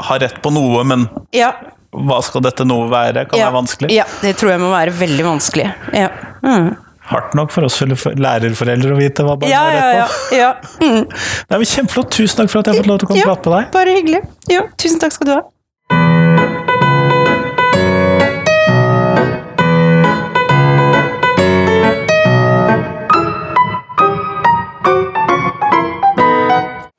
har 0.00 0.18
rett 0.20 0.40
på 0.42 0.52
noe, 0.52 0.84
men 0.84 1.08
Ja, 1.32 1.52
hva 1.92 2.22
skal 2.22 2.42
dette 2.42 2.64
noe 2.66 2.88
være, 2.90 3.26
kan 3.28 3.38
ja, 3.38 3.46
være 3.50 3.56
vanskelig. 3.62 3.90
Ja, 3.94 4.04
det 4.22 4.36
tror 4.36 4.50
jeg 4.50 4.60
må 4.60 4.70
være 4.70 4.92
veldig 4.92 5.24
vanskelig. 5.24 5.70
Ja. 5.94 6.10
Mm. 6.42 6.74
Hardt 7.06 7.34
nok 7.38 7.52
for 7.54 7.62
oss 7.62 7.78
lærerforeldre 7.80 8.90
å 8.90 8.96
vite 8.98 9.22
hva 9.22 9.36
barn 9.38 9.48
Ja, 9.50 9.60
har 9.62 9.72
ja, 9.72 9.82
rett 9.86 9.96
ja. 9.96 10.06
på. 10.06 10.36
ja. 10.36 10.54
Mm. 10.82 11.04
Det 11.48 11.54
er 11.60 11.64
Kjempeflott, 11.70 12.10
tusen 12.10 12.36
takk 12.42 12.50
for 12.50 12.58
at 12.60 12.66
jeg 12.66 12.74
har 12.74 12.82
fått 12.82 12.90
lov 12.90 12.98
til 12.98 13.06
å 13.06 13.10
komme 13.12 13.20
og 13.20 13.26
Ja, 13.26 13.34
prate 13.34 13.50
med 13.52 13.58
deg. 13.62 13.70
Bare 13.76 13.94
hyggelig. 13.94 14.22
Ja, 14.50 14.62
tusen 14.76 14.98
takk 14.98 15.12
skal 15.14 15.26
du 15.30 15.32
ha. 15.36 15.42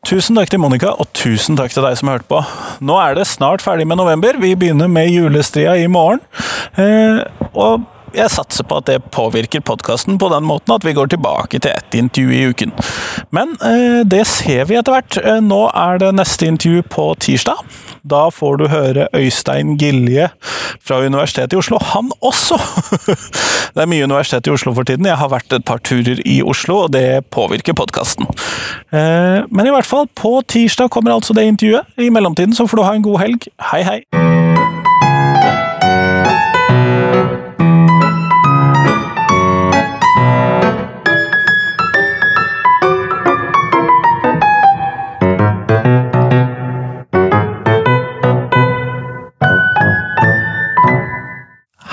Tusen 0.08 0.38
takk 0.40 0.48
til 0.48 0.62
Monica, 0.64 0.94
og 0.96 1.10
tusen 1.12 1.58
takk 1.60 1.74
til 1.74 1.84
deg 1.84 1.98
som 2.00 2.08
hørte 2.08 2.30
på. 2.32 2.38
Nå 2.88 2.96
er 3.04 3.18
det 3.18 3.26
snart 3.28 3.60
ferdig 3.60 3.84
med 3.92 4.00
november. 4.00 4.38
Vi 4.40 4.54
begynner 4.56 4.88
med 4.88 5.10
julestria 5.12 5.74
i 5.76 5.90
morgen. 5.92 6.22
Eh, 6.80 7.26
og 7.52 7.84
jeg 8.16 8.32
satser 8.32 8.66
på 8.68 8.80
at 8.80 8.88
det 8.90 8.98
påvirker 9.14 9.64
podkasten 9.66 10.18
på 10.22 10.30
den 10.32 10.46
måten 10.48 10.74
at 10.76 10.86
vi 10.86 10.96
går 10.96 11.12
tilbake 11.12 11.60
til 11.60 11.74
ett 11.74 11.98
intervju 11.98 12.34
i 12.34 12.46
uken. 12.52 12.74
Men 13.36 13.56
eh, 13.66 14.02
det 14.08 14.24
ser 14.30 14.68
vi 14.70 14.78
etter 14.80 14.96
hvert. 14.96 15.18
Eh, 15.20 15.42
nå 15.44 15.68
er 15.74 16.00
det 16.02 16.14
neste 16.16 16.48
intervju 16.48 16.86
på 16.94 17.10
tirsdag. 17.24 17.62
Da 18.08 18.28
får 18.32 18.62
du 18.62 18.68
høre 18.72 19.08
Øystein 19.16 19.76
Gilje 19.82 20.30
fra 20.80 21.02
Universitetet 21.04 21.58
i 21.58 21.60
Oslo. 21.60 21.82
Han 21.94 22.12
også! 22.22 22.60
Det 23.78 23.84
er 23.84 23.90
mye 23.92 24.08
Universitet 24.08 24.48
i 24.48 24.54
Oslo 24.56 24.72
for 24.74 24.88
tiden. 24.88 25.06
Jeg 25.06 25.20
har 25.20 25.30
vært 25.30 25.54
et 25.54 25.66
par 25.68 25.84
turer 25.86 26.18
i 26.26 26.40
Oslo, 26.42 26.80
og 26.88 26.96
det 26.96 27.28
påvirker 27.30 27.78
podkasten. 27.78 28.26
Men 28.90 29.70
i 29.70 29.76
hvert 29.76 29.86
fall, 29.86 30.10
på 30.18 30.40
tirsdag 30.50 30.90
kommer 30.90 31.14
altså 31.14 31.38
det 31.38 31.46
intervjuet. 31.46 31.94
I 32.02 32.10
mellomtiden 32.10 32.58
så 32.58 32.66
får 32.66 32.82
du 32.82 32.88
ha 32.88 32.98
en 32.98 33.06
god 33.06 33.22
helg. 33.28 33.52
Hei, 33.70 33.84
hei! 33.86 34.02